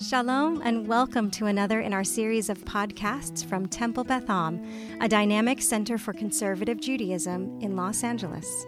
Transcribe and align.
Shalom 0.00 0.62
and 0.62 0.86
welcome 0.86 1.28
to 1.32 1.46
another 1.46 1.80
in 1.80 1.92
our 1.92 2.04
series 2.04 2.48
of 2.48 2.64
podcasts 2.64 3.44
from 3.44 3.66
Temple 3.66 4.04
Beth 4.04 4.30
Am, 4.30 4.64
a 5.00 5.08
dynamic 5.08 5.60
center 5.60 5.98
for 5.98 6.12
conservative 6.12 6.80
Judaism 6.80 7.58
in 7.60 7.74
Los 7.74 8.04
Angeles. 8.04 8.64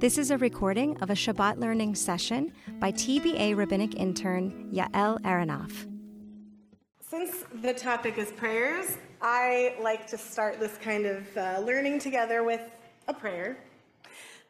This 0.00 0.18
is 0.18 0.30
a 0.30 0.36
recording 0.36 0.98
of 0.98 1.08
a 1.08 1.14
Shabbat 1.14 1.56
learning 1.56 1.94
session 1.94 2.52
by 2.78 2.92
TBA 2.92 3.56
rabbinic 3.56 3.94
intern 3.94 4.68
Yael 4.70 5.18
Aronoff. 5.22 5.86
Since 7.00 7.46
the 7.62 7.72
topic 7.72 8.18
is 8.18 8.30
prayers, 8.32 8.98
I 9.22 9.76
like 9.80 10.06
to 10.08 10.18
start 10.18 10.60
this 10.60 10.76
kind 10.76 11.06
of 11.06 11.36
uh, 11.38 11.60
learning 11.64 12.00
together 12.00 12.44
with 12.44 12.60
a 13.08 13.14
prayer 13.14 13.56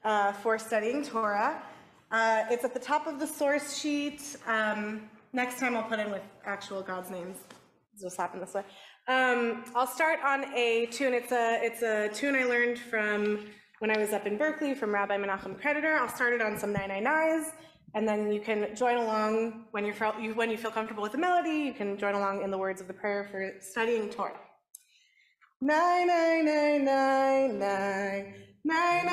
uh, 0.03 0.33
for 0.33 0.59
studying 0.59 1.05
Torah. 1.05 1.63
Uh, 2.11 2.47
it's 2.51 2.65
at 2.65 2.75
the 2.75 2.81
top 2.81 3.07
of 3.07 3.21
the 3.21 3.29
source 3.29 3.79
sheet. 3.79 4.35
Um, 4.49 5.09
Next 5.33 5.59
time 5.59 5.77
I'll 5.77 5.83
put 5.83 5.99
in 5.99 6.11
with 6.11 6.23
actual 6.45 6.83
God's 6.83 7.11
names. 7.11 7.37
Just 8.01 8.17
happened 8.17 8.43
this 8.43 8.55
way. 8.55 8.63
Um, 9.09 9.65
I'll 9.75 9.87
start 9.87 10.21
on 10.25 10.45
a 10.55 10.87
tune. 10.87 11.13
It's 11.15 11.33
a 11.33 11.59
it's 11.63 11.83
a 11.83 12.09
tune 12.09 12.35
I 12.37 12.45
learned 12.45 12.79
from 12.79 13.47
when 13.81 13.91
I 13.91 13.99
was 13.99 14.13
up 14.13 14.27
in 14.27 14.39
Berkeley 14.39 14.75
from 14.75 14.95
Rabbi 14.95 15.17
Menachem 15.17 15.61
Creditor. 15.61 15.95
I'll 15.95 16.09
start 16.09 16.33
it 16.33 16.41
on 16.41 16.59
some 16.59 16.73
nine 16.73 16.89
nine 16.89 17.05
nines, 17.05 17.49
and 17.95 18.07
then 18.07 18.31
you 18.31 18.41
can 18.41 18.75
join 18.77 18.97
along 18.97 19.65
when 19.73 19.85
you're 19.85 19.95
when 20.35 20.51
you 20.51 20.57
feel 20.57 20.71
comfortable 20.71 21.03
with 21.03 21.13
the 21.13 21.19
melody. 21.19 21.51
You 21.51 21.75
can 21.75 21.99
join 21.99 22.15
along 22.15 22.43
in 22.43 22.51
the 22.51 22.59
words 22.59 22.81
of 22.81 22.87
the 22.87 22.95
prayer 22.95 23.29
for 23.31 23.55
studying 23.61 24.09
Torah. 24.11 24.39
Nine 25.61 26.07
nine 26.07 26.45
nine 26.45 26.79
nine 26.85 27.59
nine 27.59 28.35
nine 28.65 29.07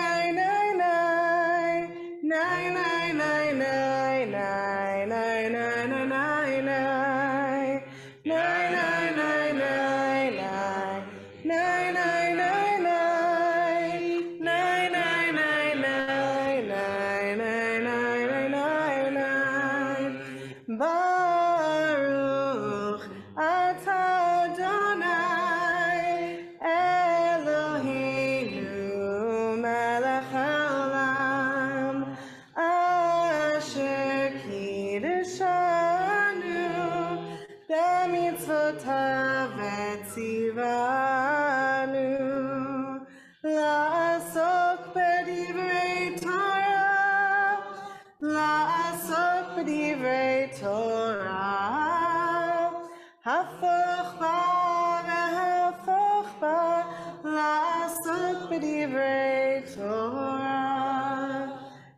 לעסוק 58.55 58.55
בדברי 58.55 59.63
תורה. 59.75 61.47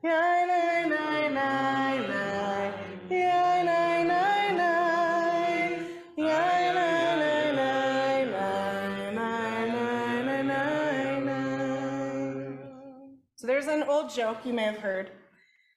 יאי 0.04 0.46
ניי 0.46 0.88
ניי 0.88 1.28
ניי 1.28 1.98
ניי, 2.08 2.70
יאי 3.10 3.62
ניי 3.62 4.04
ניי 4.04 4.52
ניי, 4.52 5.78
יאי 6.16 6.72
ניי 6.72 7.16
ניי 7.16 7.52
ניי 7.54 8.24
ניי, 9.14 9.70
ניי 9.70 10.22
ניי 10.22 10.42
ניי 10.42 11.20
ניי. 11.20 12.56
So 13.36 13.46
there's 13.46 13.68
an 13.68 13.82
old 13.88 14.10
joke 14.10 14.46
you 14.46 14.54
may 14.54 14.64
have 14.64 14.78
heard 14.78 15.10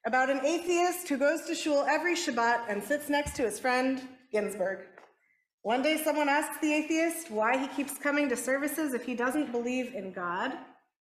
about 0.05 0.29
an 0.29 0.41
atheist 0.45 1.09
who 1.09 1.17
goes 1.17 1.41
to 1.47 1.55
shul 1.55 1.83
every 1.89 2.15
Shabbat 2.15 2.59
and 2.69 2.83
sits 2.83 3.09
next 3.09 3.35
to 3.37 3.43
his 3.43 3.59
friend 3.59 4.01
Ginsburg. 4.31 4.79
One 5.62 5.82
day 5.82 6.02
someone 6.02 6.30
asks 6.30 6.58
the 6.62 6.72
atheist 6.72 7.30
why 7.30 7.58
he 7.58 7.66
keeps 7.68 7.98
coming 7.98 8.30
to 8.30 8.36
services 8.36 8.94
if 8.94 9.04
he 9.04 9.14
doesn't 9.14 9.52
believe 9.52 9.94
in 9.94 10.10
God. 10.10 10.52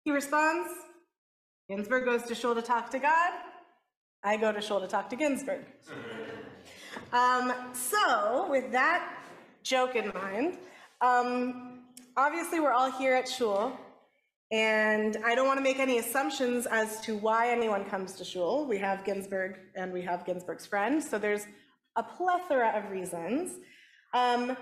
He 0.03 0.12
responds, 0.12 0.69
Ginsburg 1.69 2.06
goes 2.06 2.23
to 2.23 2.34
shul 2.34 2.56
to 2.56 2.62
talk 2.63 2.90
to 2.91 3.00
God. 3.00 3.34
I 4.23 4.35
go 4.38 4.51
to 4.51 4.59
shul 4.59 4.81
to 4.81 4.88
talk 4.88 5.09
to 5.12 5.16
Ginsburg. 5.16 5.66
Um, 7.13 7.53
so, 7.73 8.50
with 8.50 8.72
that 8.73 9.23
joke 9.63 9.96
in 9.96 10.12
mind, 10.13 10.57
um, 11.00 11.84
obviously 12.17 12.59
we're 12.59 12.73
all 12.73 12.91
here 12.91 13.13
at 13.13 13.29
shul, 13.29 13.79
and 14.51 15.16
I 15.23 15.34
don't 15.34 15.47
want 15.47 15.57
to 15.57 15.63
make 15.63 15.79
any 15.79 16.00
assumptions 16.00 16.66
as 16.66 17.00
to 17.01 17.16
why 17.16 17.50
anyone 17.50 17.85
comes 17.85 18.13
to 18.13 18.25
shul. 18.25 18.66
We 18.67 18.78
have 18.79 19.06
Ginsburg 19.06 19.57
and 19.75 19.94
we 19.94 20.01
have 20.01 20.25
Ginsburg's 20.25 20.66
friend, 20.66 21.01
so 21.01 21.17
there's 21.17 21.46
a 21.96 22.03
plethora 22.03 22.73
of 22.75 22.91
reasons. 22.91 23.59
Um, 24.17 24.57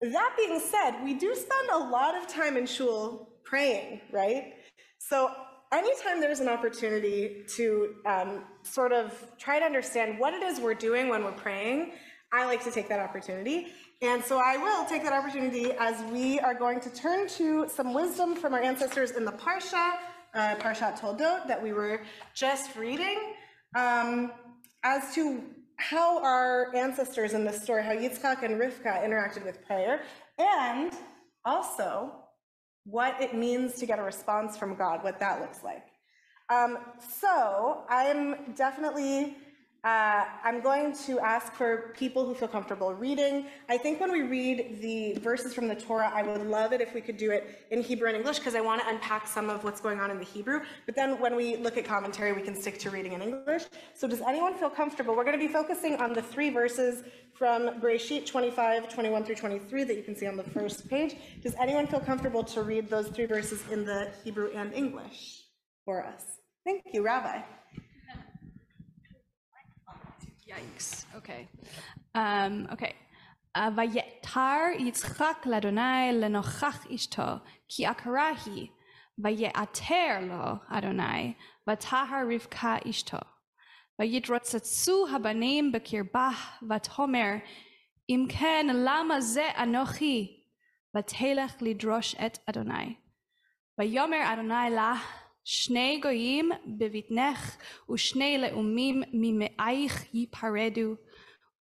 that 0.00 0.34
being 0.36 0.60
said, 0.60 1.02
we 1.02 1.14
do 1.14 1.34
spend 1.34 1.68
a 1.72 1.78
lot 1.78 2.14
of 2.16 2.28
time 2.28 2.56
in 2.56 2.66
shul 2.66 3.28
praying, 3.44 4.00
right? 4.12 4.54
So 4.98 5.30
anytime 5.72 6.20
there's 6.20 6.40
an 6.40 6.48
opportunity 6.48 7.44
to 7.56 7.94
um, 8.06 8.44
sort 8.62 8.92
of 8.92 9.26
try 9.38 9.58
to 9.58 9.64
understand 9.64 10.18
what 10.18 10.34
it 10.34 10.42
is 10.42 10.60
we're 10.60 10.74
doing 10.74 11.08
when 11.08 11.24
we're 11.24 11.32
praying, 11.32 11.92
I 12.32 12.46
like 12.46 12.62
to 12.64 12.70
take 12.70 12.88
that 12.88 13.00
opportunity. 13.00 13.68
And 14.02 14.22
so 14.22 14.38
I 14.38 14.56
will 14.56 14.84
take 14.84 15.02
that 15.02 15.12
opportunity 15.12 15.72
as 15.72 16.00
we 16.12 16.38
are 16.40 16.54
going 16.54 16.80
to 16.80 16.90
turn 16.90 17.28
to 17.40 17.68
some 17.68 17.94
wisdom 17.94 18.36
from 18.36 18.54
our 18.54 18.60
ancestors 18.60 19.12
in 19.12 19.24
the 19.24 19.32
Parsha, 19.32 19.94
uh, 20.34 20.56
Parshat 20.56 21.00
Toldot, 21.00 21.46
that 21.48 21.60
we 21.62 21.72
were 21.72 22.02
just 22.34 22.76
reading, 22.76 23.18
um, 23.74 24.32
as 24.82 25.14
to 25.14 25.42
how 25.76 26.22
our 26.22 26.74
ancestors 26.74 27.32
in 27.32 27.44
this 27.44 27.62
story, 27.62 27.82
how 27.82 27.92
Yitzchak 27.92 28.42
and 28.42 28.60
Rivka 28.60 29.04
interacted 29.04 29.44
with 29.44 29.64
prayer, 29.66 30.02
and 30.38 30.92
also 31.44 32.12
what 32.84 33.20
it 33.20 33.34
means 33.34 33.74
to 33.74 33.86
get 33.86 33.98
a 33.98 34.02
response 34.02 34.56
from 34.56 34.74
God, 34.74 35.02
what 35.02 35.18
that 35.20 35.40
looks 35.40 35.64
like. 35.64 35.84
Um, 36.50 36.78
so 37.20 37.84
I'm 37.88 38.52
definitely, 38.54 39.36
uh, 39.84 40.24
I'm 40.42 40.62
going 40.62 40.96
to 41.04 41.20
ask 41.20 41.52
for 41.52 41.92
people 41.94 42.24
who 42.24 42.34
feel 42.34 42.48
comfortable 42.48 42.94
reading. 42.94 43.46
I 43.68 43.76
think 43.76 44.00
when 44.00 44.10
we 44.10 44.22
read 44.22 44.78
the 44.80 45.20
verses 45.20 45.52
from 45.52 45.68
the 45.68 45.74
Torah, 45.74 46.10
I 46.12 46.22
would 46.22 46.46
love 46.46 46.72
it 46.72 46.80
if 46.80 46.94
we 46.94 47.02
could 47.02 47.18
do 47.18 47.30
it 47.30 47.66
in 47.70 47.82
Hebrew 47.82 48.08
and 48.08 48.16
English 48.16 48.38
because 48.38 48.54
I 48.54 48.62
want 48.62 48.80
to 48.80 48.88
unpack 48.88 49.26
some 49.26 49.50
of 49.50 49.62
what's 49.62 49.82
going 49.82 50.00
on 50.00 50.10
in 50.10 50.18
the 50.18 50.24
Hebrew. 50.24 50.60
But 50.86 50.96
then 50.96 51.20
when 51.20 51.36
we 51.36 51.56
look 51.56 51.76
at 51.76 51.84
commentary, 51.84 52.32
we 52.32 52.40
can 52.40 52.54
stick 52.54 52.78
to 52.78 52.90
reading 52.90 53.12
in 53.12 53.20
English. 53.20 53.64
So 53.92 54.08
does 54.08 54.22
anyone 54.22 54.54
feel 54.54 54.70
comfortable? 54.70 55.14
We're 55.14 55.24
going 55.24 55.38
to 55.38 55.46
be 55.46 55.52
focusing 55.52 55.96
on 55.96 56.14
the 56.14 56.22
three 56.22 56.48
verses 56.48 57.04
from 57.34 57.80
Bereshit 57.80 58.24
25, 58.24 58.88
21 58.88 59.24
through 59.24 59.34
23 59.34 59.84
that 59.84 59.96
you 59.96 60.02
can 60.02 60.16
see 60.16 60.26
on 60.26 60.38
the 60.38 60.44
first 60.44 60.88
page. 60.88 61.16
Does 61.42 61.54
anyone 61.60 61.86
feel 61.86 62.00
comfortable 62.00 62.42
to 62.44 62.62
read 62.62 62.88
those 62.88 63.08
three 63.08 63.26
verses 63.26 63.62
in 63.70 63.84
the 63.84 64.10
Hebrew 64.24 64.50
and 64.54 64.72
English 64.72 65.42
for 65.84 66.02
us? 66.06 66.24
Thank 66.64 66.84
you, 66.90 67.02
Rabbi. 67.02 67.42
Yikes. 70.54 71.06
Um, 72.14 72.68
okay. 72.72 72.94
ויתר 73.76 74.60
יצחק 74.78 75.46
לאדוני 75.46 76.12
לנוכח 76.12 76.86
אשתו, 76.94 77.22
כי 77.68 77.86
עקרה 77.86 78.30
היא, 78.46 78.68
ויעתר 79.18 80.18
לו 80.20 80.54
אדוני, 80.68 81.34
ותהר 81.70 82.22
רבקה 82.34 82.76
אשתו. 82.90 83.18
ויתרוצצו 83.98 85.06
הבנים 85.14 85.72
בקרבה, 85.72 86.30
ותאמר, 86.70 87.32
אם 88.08 88.26
כן, 88.28 88.66
למה 88.70 89.20
זה 89.20 89.48
אנוכי? 89.62 90.40
ותלך 90.96 91.54
לדרוש 91.60 92.14
את 92.14 92.38
אדוני. 92.46 92.94
ויאמר 93.78 94.32
אדוני 94.32 94.70
לה, 94.70 94.94
שני 95.43 95.99
גויים 96.01 96.51
בבטנך, 96.77 97.57
ושני 97.89 98.37
לאומים 98.37 99.03
ממאייך 99.13 100.13
ייפרדו, 100.13 100.95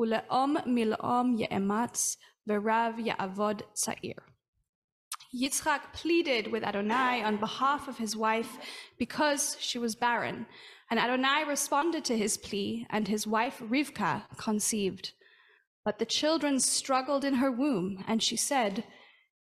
ולאום 0.01 0.57
מלאום 0.67 1.37
יאמץ, 1.39 2.17
ורב 2.47 2.95
יעבוד 2.99 3.63
צעיר. 3.73 4.15
Yitzchak 5.35 5.93
pleaded 5.93 6.51
with 6.53 6.63
Adonai 6.63 7.23
on 7.23 7.37
behalf 7.37 7.89
of 7.89 7.99
his 7.99 8.17
wife 8.17 8.53
because 8.99 9.57
she 9.61 9.79
was 9.79 9.95
barren, 9.95 10.47
and 10.91 10.99
Adonai 11.01 11.45
responded 11.45 12.05
to 12.07 12.17
his 12.17 12.39
plea, 12.39 12.87
and 12.91 13.09
his 13.09 13.27
wife 13.27 13.59
Rivka 13.61 14.23
conceived. 14.37 15.13
But 15.85 15.99
the 15.99 16.07
children 16.07 16.59
struggled 16.61 17.25
in 17.25 17.35
her 17.35 17.51
womb, 17.51 18.05
and 18.09 18.23
she 18.23 18.37
said, 18.37 18.85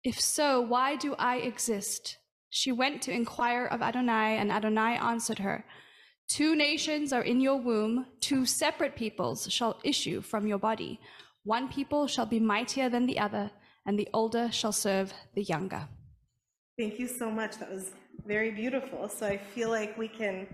If 0.03 0.19
so, 0.19 0.61
why 0.61 0.95
do 0.95 1.15
I 1.19 1.37
exist? 1.37 2.17
She 2.50 2.72
went 2.72 3.02
to 3.02 3.12
inquire 3.12 3.66
of 3.66 3.82
Adonai, 3.82 4.38
and 4.38 4.50
Adonai 4.50 4.96
answered 4.96 5.38
her, 5.38 5.64
Two 6.28 6.54
nations 6.54 7.12
are 7.12 7.22
in 7.22 7.40
your 7.40 7.56
womb, 7.56 8.06
two 8.20 8.44
separate 8.44 8.96
peoples 8.96 9.50
shall 9.50 9.80
issue 9.82 10.20
from 10.20 10.46
your 10.46 10.58
body. 10.58 11.00
One 11.44 11.68
people 11.68 12.06
shall 12.06 12.26
be 12.26 12.38
mightier 12.40 12.88
than 12.90 13.06
the 13.06 13.18
other, 13.18 13.50
and 13.86 13.98
the 13.98 14.08
older 14.12 14.52
shall 14.52 14.72
serve 14.72 15.12
the 15.34 15.42
younger. 15.44 15.88
Thank 16.78 16.98
you 16.98 17.08
so 17.08 17.30
much. 17.30 17.58
That 17.58 17.70
was 17.70 17.92
very 18.26 18.50
beautiful. 18.50 19.08
So 19.08 19.26
I 19.26 19.38
feel 19.38 19.70
like 19.70 19.96
we 19.96 20.08
can 20.08 20.46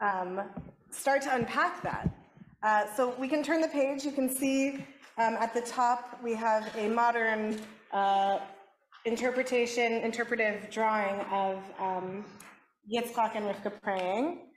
um, 0.00 0.42
start 0.90 1.22
to 1.22 1.34
unpack 1.34 1.82
that. 1.82 2.14
Uh, 2.62 2.84
so 2.94 3.14
we 3.18 3.26
can 3.26 3.42
turn 3.42 3.60
the 3.60 3.68
page. 3.68 4.04
You 4.04 4.12
can 4.12 4.28
see 4.28 4.84
um, 5.18 5.34
at 5.40 5.54
the 5.54 5.62
top 5.62 6.20
we 6.22 6.34
have 6.34 6.70
a 6.76 6.88
modern 6.88 7.58
uh, 7.90 8.38
interpretation, 9.04 9.92
interpretive 9.92 10.70
drawing 10.70 11.20
of 11.30 11.58
um, 11.78 12.24
Yitzchak 12.92 13.36
and 13.36 13.46
Rivka 13.46 13.80
praying. 13.82 14.48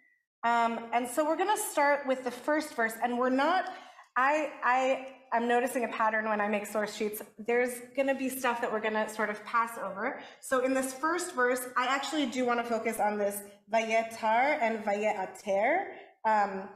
Um, 0.43 0.79
and 0.93 1.07
so 1.07 1.25
we're 1.25 1.37
going 1.37 1.55
to 1.55 1.61
start 1.61 2.05
with 2.07 2.23
the 2.23 2.31
first 2.31 2.75
verse, 2.75 2.93
and 3.03 3.17
we're 3.17 3.29
not. 3.29 3.73
I 4.15 4.51
I 4.63 5.07
I'm 5.33 5.47
noticing 5.47 5.83
a 5.83 5.87
pattern 5.87 6.29
when 6.29 6.39
I 6.39 6.47
make 6.47 6.65
source 6.65 6.95
sheets. 6.95 7.21
There's 7.39 7.81
going 7.95 8.07
to 8.07 8.15
be 8.15 8.29
stuff 8.29 8.61
that 8.61 8.71
we're 8.71 8.79
going 8.79 8.93
to 8.93 9.09
sort 9.09 9.29
of 9.29 9.43
pass 9.43 9.71
over. 9.83 10.21
So 10.39 10.63
in 10.63 10.73
this 10.73 10.93
first 10.93 11.33
verse, 11.35 11.67
I 11.75 11.87
actually 11.87 12.27
do 12.27 12.45
want 12.45 12.63
to 12.63 12.65
focus 12.65 12.99
on 12.99 13.17
this 13.17 13.41
vayetar 13.73 14.59
and 14.61 14.83
vayeater. 14.85 15.87
Um, 16.25 16.69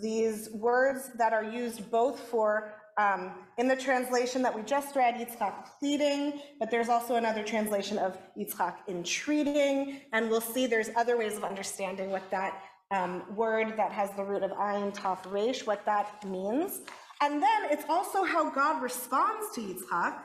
these 0.00 0.48
words 0.52 1.10
that 1.18 1.32
are 1.32 1.44
used 1.44 1.90
both 1.90 2.20
for 2.20 2.72
um, 2.98 3.32
in 3.58 3.68
the 3.68 3.76
translation 3.76 4.42
that 4.42 4.54
we 4.54 4.62
just 4.62 4.96
read, 4.96 5.16
Yitzchak 5.16 5.68
pleading, 5.78 6.40
but 6.58 6.70
there's 6.70 6.88
also 6.88 7.16
another 7.16 7.42
translation 7.42 7.98
of 7.98 8.16
Yitzchak 8.38 8.76
entreating, 8.88 10.00
and 10.12 10.30
we'll 10.30 10.40
see 10.40 10.66
there's 10.66 10.90
other 10.96 11.16
ways 11.16 11.36
of 11.36 11.44
understanding 11.44 12.10
what 12.10 12.30
that 12.30 12.62
um, 12.90 13.22
word 13.34 13.74
that 13.76 13.92
has 13.92 14.10
the 14.12 14.24
root 14.24 14.42
of 14.42 14.50
ayin 14.52 14.94
taf 14.94 15.30
resh, 15.30 15.66
what 15.66 15.84
that 15.84 16.24
means. 16.24 16.80
And 17.20 17.42
then 17.42 17.64
it's 17.70 17.84
also 17.88 18.24
how 18.24 18.50
God 18.50 18.82
responds 18.82 19.54
to 19.54 19.60
Yitzchak, 19.60 20.18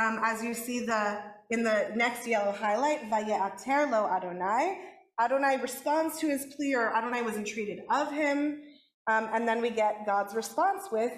um, 0.00 0.20
as 0.24 0.42
you 0.42 0.54
see 0.54 0.84
the 0.84 1.20
in 1.50 1.62
the 1.62 1.90
next 1.94 2.26
yellow 2.26 2.52
highlight, 2.52 3.10
Vaye'ater 3.10 3.90
lo 3.90 4.08
Adonai. 4.10 4.78
Adonai 5.20 5.58
responds 5.60 6.18
to 6.18 6.28
his 6.28 6.46
plea, 6.56 6.74
or 6.74 6.94
Adonai 6.94 7.22
was 7.22 7.36
entreated 7.36 7.80
of 7.90 8.10
him. 8.10 8.62
Um, 9.06 9.28
and 9.32 9.46
then 9.46 9.60
we 9.60 9.70
get 9.70 10.06
God's 10.06 10.34
response 10.34 10.88
with 10.90 11.12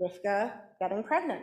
Rivka 0.00 0.52
getting 0.80 1.02
pregnant. 1.02 1.42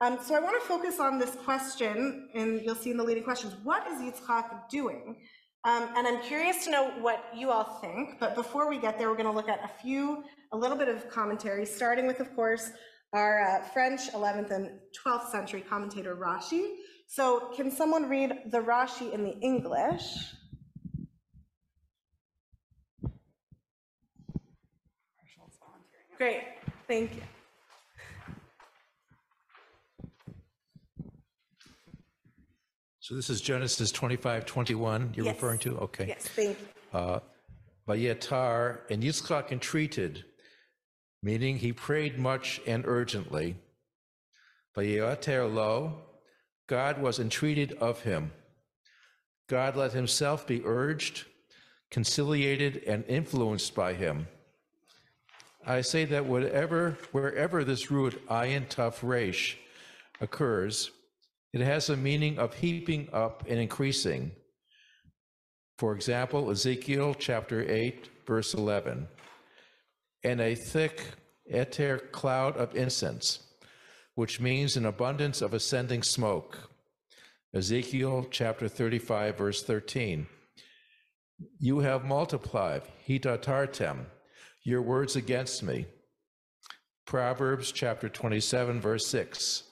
Um, 0.00 0.18
so 0.22 0.34
I 0.34 0.40
want 0.40 0.60
to 0.60 0.68
focus 0.68 1.00
on 1.00 1.18
this 1.18 1.30
question, 1.44 2.28
and 2.34 2.60
you'll 2.62 2.74
see 2.74 2.90
in 2.90 2.96
the 2.96 3.04
leading 3.04 3.24
questions, 3.24 3.54
what 3.62 3.86
is 3.86 4.00
Yitzchak 4.00 4.68
doing? 4.68 5.16
Um, 5.64 5.88
and 5.96 6.06
I'm 6.06 6.20
curious 6.22 6.64
to 6.64 6.70
know 6.70 6.90
what 7.00 7.24
you 7.34 7.50
all 7.50 7.78
think, 7.80 8.20
but 8.20 8.34
before 8.34 8.68
we 8.68 8.78
get 8.78 8.98
there, 8.98 9.08
we're 9.08 9.16
going 9.16 9.30
to 9.30 9.32
look 9.32 9.48
at 9.48 9.64
a 9.64 9.70
few, 9.80 10.22
a 10.52 10.56
little 10.56 10.76
bit 10.76 10.88
of 10.88 11.08
commentary, 11.08 11.64
starting 11.64 12.06
with, 12.06 12.20
of 12.20 12.34
course, 12.34 12.70
our 13.14 13.40
uh, 13.40 13.62
French 13.68 14.12
11th 14.12 14.50
and 14.50 14.70
12th 15.06 15.30
century 15.30 15.62
commentator 15.62 16.16
Rashi. 16.16 16.74
So 17.06 17.50
can 17.56 17.70
someone 17.70 18.08
read 18.08 18.50
the 18.50 18.58
Rashi 18.58 19.12
in 19.12 19.24
the 19.24 19.38
English? 19.40 20.02
Great, 26.18 26.42
thank 26.86 27.14
you. 27.14 27.22
So 33.04 33.14
this 33.14 33.28
is 33.28 33.42
Genesis 33.42 33.92
25, 33.92 34.46
21 34.46 35.12
you're 35.14 35.26
Yes. 35.26 35.34
referring 35.34 35.58
to? 35.58 35.76
Okay. 35.76 36.06
Yes, 36.08 36.26
thank 36.26 36.58
you. 36.58 36.98
Uh, 36.98 37.20
Vayetar, 37.86 38.80
and 38.88 39.02
Yitzchak 39.02 39.52
entreated, 39.52 40.24
meaning 41.22 41.58
he 41.58 41.70
prayed 41.70 42.18
much 42.18 42.62
and 42.66 42.86
urgently. 42.86 43.56
Vayetar 44.74 45.52
lo, 45.52 46.00
God 46.66 46.98
was 46.98 47.18
entreated 47.20 47.74
of 47.74 48.00
him. 48.04 48.32
God 49.48 49.76
let 49.76 49.92
himself 49.92 50.46
be 50.46 50.64
urged, 50.64 51.26
conciliated, 51.90 52.84
and 52.86 53.04
influenced 53.04 53.74
by 53.74 53.92
him. 53.92 54.28
I 55.66 55.82
say 55.82 56.06
that 56.06 56.24
whatever, 56.24 56.96
wherever 57.12 57.64
this 57.64 57.90
root 57.90 58.26
ayin 58.28 58.66
taf 58.66 59.00
resh 59.02 59.58
occurs, 60.22 60.90
it 61.54 61.60
has 61.60 61.88
a 61.88 61.96
meaning 61.96 62.36
of 62.36 62.52
heaping 62.52 63.08
up 63.12 63.44
and 63.48 63.60
increasing. 63.60 64.32
For 65.78 65.94
example, 65.94 66.50
Ezekiel 66.50 67.14
chapter 67.16 67.64
8, 67.70 68.08
verse 68.26 68.54
11. 68.54 69.06
And 70.24 70.40
a 70.40 70.56
thick 70.56 71.12
ether 71.46 71.98
cloud 72.10 72.56
of 72.56 72.74
incense, 72.74 73.38
which 74.16 74.40
means 74.40 74.76
an 74.76 74.84
abundance 74.84 75.40
of 75.40 75.54
ascending 75.54 76.02
smoke. 76.02 76.70
Ezekiel 77.54 78.26
chapter 78.32 78.66
35, 78.66 79.38
verse 79.38 79.62
13. 79.62 80.26
You 81.60 81.78
have 81.78 82.04
multiplied, 82.04 82.82
hitatartem, 83.06 84.06
your 84.64 84.82
words 84.82 85.14
against 85.14 85.62
me. 85.62 85.86
Proverbs 87.06 87.70
chapter 87.70 88.08
27, 88.08 88.80
verse 88.80 89.06
6. 89.06 89.64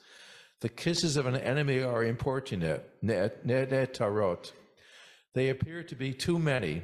The 0.63 0.69
kisses 0.69 1.17
of 1.17 1.25
an 1.25 1.35
enemy 1.35 1.83
are 1.83 2.05
importunate, 2.05 2.89
net, 3.01 3.45
net, 3.45 3.69
net 3.69 3.93
tarot. 3.93 4.43
They 5.35 5.49
appear 5.49 5.83
to 5.83 5.93
be 5.93 6.13
too 6.13 6.39
many, 6.39 6.83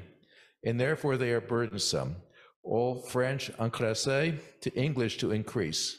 and 0.65 0.77
therefore 0.77 1.15
they 1.15 1.31
are 1.31 1.39
burdensome. 1.39 2.17
All 2.61 3.01
French 3.03 3.49
encrasser 3.57 4.37
to 4.59 4.75
English 4.75 5.17
to 5.19 5.31
increase. 5.31 5.95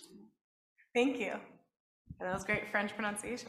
Thank 0.94 1.18
you. 1.18 1.32
That 2.20 2.34
was 2.34 2.44
great 2.44 2.68
French 2.68 2.94
pronunciation. 2.94 3.48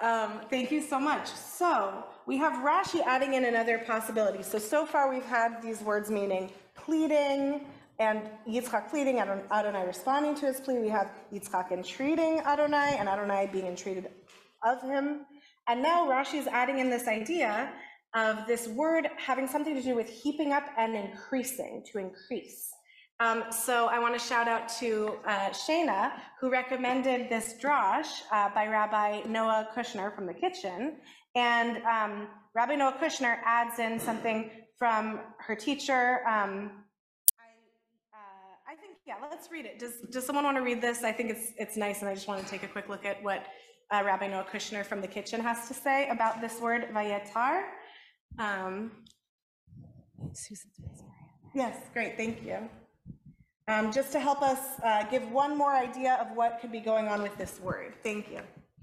Um, 0.00 0.40
thank 0.48 0.70
you 0.70 0.80
so 0.80 0.98
much. 0.98 1.28
So 1.28 2.04
we 2.26 2.38
have 2.38 2.64
Rashi 2.64 3.02
adding 3.04 3.34
in 3.34 3.44
another 3.44 3.80
possibility. 3.80 4.42
So, 4.42 4.58
so 4.58 4.86
far 4.86 5.12
we've 5.12 5.26
had 5.26 5.60
these 5.60 5.82
words 5.82 6.10
meaning 6.10 6.50
pleading 6.74 7.66
and 7.98 8.30
Yitzchak 8.48 8.90
pleading, 8.90 9.18
Adonai 9.18 9.86
responding 9.86 10.34
to 10.36 10.46
his 10.46 10.60
plea. 10.60 10.78
We 10.78 10.88
have 10.88 11.10
Yitzchak 11.32 11.72
entreating 11.72 12.40
Adonai 12.40 12.96
and 12.98 13.08
Adonai 13.08 13.48
being 13.52 13.66
entreated 13.66 14.08
of 14.64 14.80
him. 14.82 15.26
And 15.68 15.82
now 15.82 16.06
Rashi 16.08 16.34
is 16.34 16.46
adding 16.46 16.78
in 16.78 16.90
this 16.90 17.08
idea 17.08 17.72
of 18.14 18.46
this 18.46 18.68
word 18.68 19.08
having 19.16 19.46
something 19.46 19.74
to 19.74 19.82
do 19.82 19.94
with 19.94 20.08
heaping 20.08 20.52
up 20.52 20.64
and 20.78 20.94
increasing, 20.94 21.84
to 21.92 21.98
increase. 21.98 22.70
Um, 23.20 23.44
so 23.50 23.88
I 23.88 23.98
want 23.98 24.18
to 24.18 24.24
shout 24.24 24.46
out 24.46 24.68
to 24.78 25.16
uh, 25.26 25.50
Shayna, 25.50 26.12
who 26.40 26.50
recommended 26.50 27.28
this 27.28 27.54
drosh 27.60 28.06
uh, 28.32 28.48
by 28.54 28.68
Rabbi 28.68 29.22
Noa 29.26 29.68
Kushner 29.74 30.14
from 30.14 30.26
the 30.26 30.34
kitchen. 30.34 30.98
And 31.34 31.78
um, 31.78 32.28
Rabbi 32.54 32.76
Noa 32.76 32.96
Kushner 33.02 33.38
adds 33.44 33.80
in 33.80 33.98
something 33.98 34.50
from 34.78 35.20
her 35.38 35.56
teacher. 35.56 36.20
Um, 36.28 36.70
I, 37.40 37.50
uh, 38.14 38.72
I 38.72 38.76
think, 38.76 38.97
yeah, 39.08 39.14
let's 39.22 39.50
read 39.50 39.64
it. 39.64 39.78
Does, 39.78 39.94
does 40.10 40.26
someone 40.26 40.44
want 40.44 40.58
to 40.58 40.62
read 40.62 40.82
this? 40.82 41.02
I 41.02 41.12
think 41.12 41.30
it's, 41.30 41.52
it's 41.56 41.78
nice, 41.78 42.00
and 42.00 42.10
I 42.10 42.14
just 42.14 42.28
want 42.28 42.44
to 42.44 42.48
take 42.48 42.62
a 42.62 42.68
quick 42.68 42.90
look 42.90 43.06
at 43.06 43.22
what 43.22 43.46
uh, 43.90 44.02
Rabbi 44.04 44.28
Noa 44.28 44.44
Kushner 44.44 44.84
from 44.84 45.00
the 45.00 45.08
kitchen 45.08 45.40
has 45.40 45.66
to 45.68 45.74
say 45.74 46.10
about 46.10 46.42
this 46.42 46.60
word, 46.60 46.88
vayetar. 46.92 47.62
Um, 48.38 48.92
yes, 51.54 51.76
great, 51.94 52.18
thank 52.18 52.44
you. 52.44 52.58
Um, 53.66 53.90
just 53.90 54.12
to 54.12 54.20
help 54.20 54.42
us 54.42 54.78
uh, 54.84 55.04
give 55.04 55.30
one 55.32 55.56
more 55.56 55.74
idea 55.74 56.18
of 56.20 56.36
what 56.36 56.58
could 56.60 56.70
be 56.70 56.80
going 56.80 57.08
on 57.08 57.22
with 57.22 57.36
this 57.38 57.58
word. 57.60 57.94
Thank 58.02 58.30
you. 58.30 58.40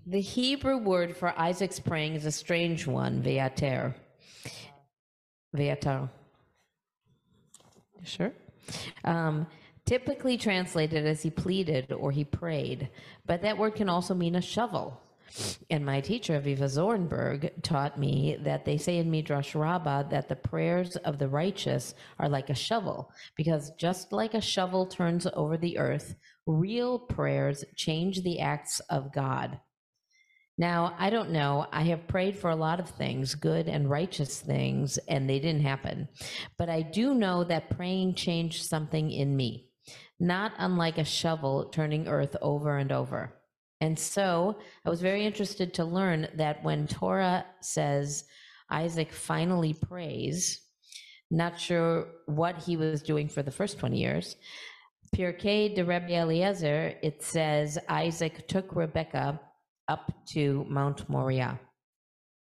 The 0.08 0.22
Hebrew 0.22 0.78
word 0.78 1.16
for 1.16 1.40
Isaac's 1.40 1.80
praying 1.80 2.16
is 2.16 2.26
a 2.26 2.32
strange 2.32 2.88
one, 2.88 3.22
ve'ater. 3.22 3.94
Ve'atar. 5.56 6.10
Sure. 8.04 8.32
Um, 9.04 9.46
typically 9.86 10.38
translated 10.38 11.06
as 11.06 11.22
he 11.22 11.30
pleaded 11.30 11.92
or 11.92 12.12
he 12.12 12.24
prayed, 12.24 12.90
but 13.26 13.42
that 13.42 13.58
word 13.58 13.76
can 13.76 13.90
also 13.90 14.14
mean 14.14 14.36
a 14.36 14.42
shovel. 14.42 15.00
And 15.70 15.86
my 15.86 16.02
teacher, 16.02 16.40
Aviva 16.40 16.70
Zornberg, 16.70 17.62
taught 17.62 18.00
me 18.00 18.38
that 18.44 18.64
they 18.64 18.78
say 18.78 18.98
in 18.98 19.12
Midrash 19.12 19.54
Rabbah 19.54 20.04
that 20.04 20.30
the 20.30 20.36
prayers 20.36 20.96
of 20.98 21.18
the 21.20 21.28
righteous 21.28 21.94
are 22.20 22.30
like 22.30 22.50
a 22.50 22.56
shovel, 22.56 23.12
because 23.36 23.72
just 23.72 24.14
like 24.14 24.34
a 24.34 24.42
shovel 24.42 24.86
turns 24.86 25.28
over 25.34 25.58
the 25.58 25.78
earth, 25.78 26.16
real 26.46 27.00
prayers 27.00 27.66
change 27.76 28.22
the 28.22 28.40
acts 28.40 28.80
of 28.90 29.14
God. 29.14 29.60
Now, 30.58 30.96
I 30.98 31.10
don't 31.10 31.32
know. 31.32 31.68
I 31.74 31.84
have 31.84 32.08
prayed 32.08 32.38
for 32.38 32.50
a 32.50 32.56
lot 32.56 32.80
of 32.80 32.90
things, 32.90 33.36
good 33.36 33.68
and 33.68 33.90
righteous 33.90 34.40
things, 34.40 34.98
and 35.10 35.30
they 35.30 35.40
didn't 35.40 35.64
happen. 35.64 36.08
But 36.58 36.70
I 36.70 36.82
do 36.82 37.14
know 37.14 37.44
that 37.44 37.76
praying 37.76 38.16
changed 38.16 38.66
something 38.66 39.12
in 39.12 39.36
me, 39.36 39.65
not 40.20 40.54
unlike 40.58 40.98
a 40.98 41.04
shovel 41.04 41.66
turning 41.66 42.08
earth 42.08 42.36
over 42.42 42.78
and 42.78 42.92
over. 42.92 43.34
And 43.82 43.98
so 44.00 44.58
I 44.86 44.90
was 44.90 45.02
very 45.02 45.26
interested 45.26 45.74
to 45.76 45.86
learn 45.86 46.28
that 46.36 46.64
when 46.64 46.88
Torah 46.88 47.46
says 47.62 48.24
Isaac 48.70 49.12
finally 49.12 49.74
prays, 49.74 50.62
not 51.30 51.60
sure 51.60 52.08
what 52.26 52.58
he 52.64 52.78
was 52.78 53.02
doing 53.02 53.28
for 53.28 53.44
the 53.44 53.52
first 53.52 53.78
20 53.80 53.98
years, 53.98 54.36
Pirkei 55.16 55.76
de 55.76 55.84
Rebbe 55.84 56.14
Eliezer, 56.14 56.96
it 57.04 57.22
says 57.22 57.78
Isaac 57.90 58.48
took 58.48 58.76
Rebecca 58.76 59.40
up 59.88 60.12
to 60.30 60.66
Mount 60.70 61.08
Moriah. 61.10 61.60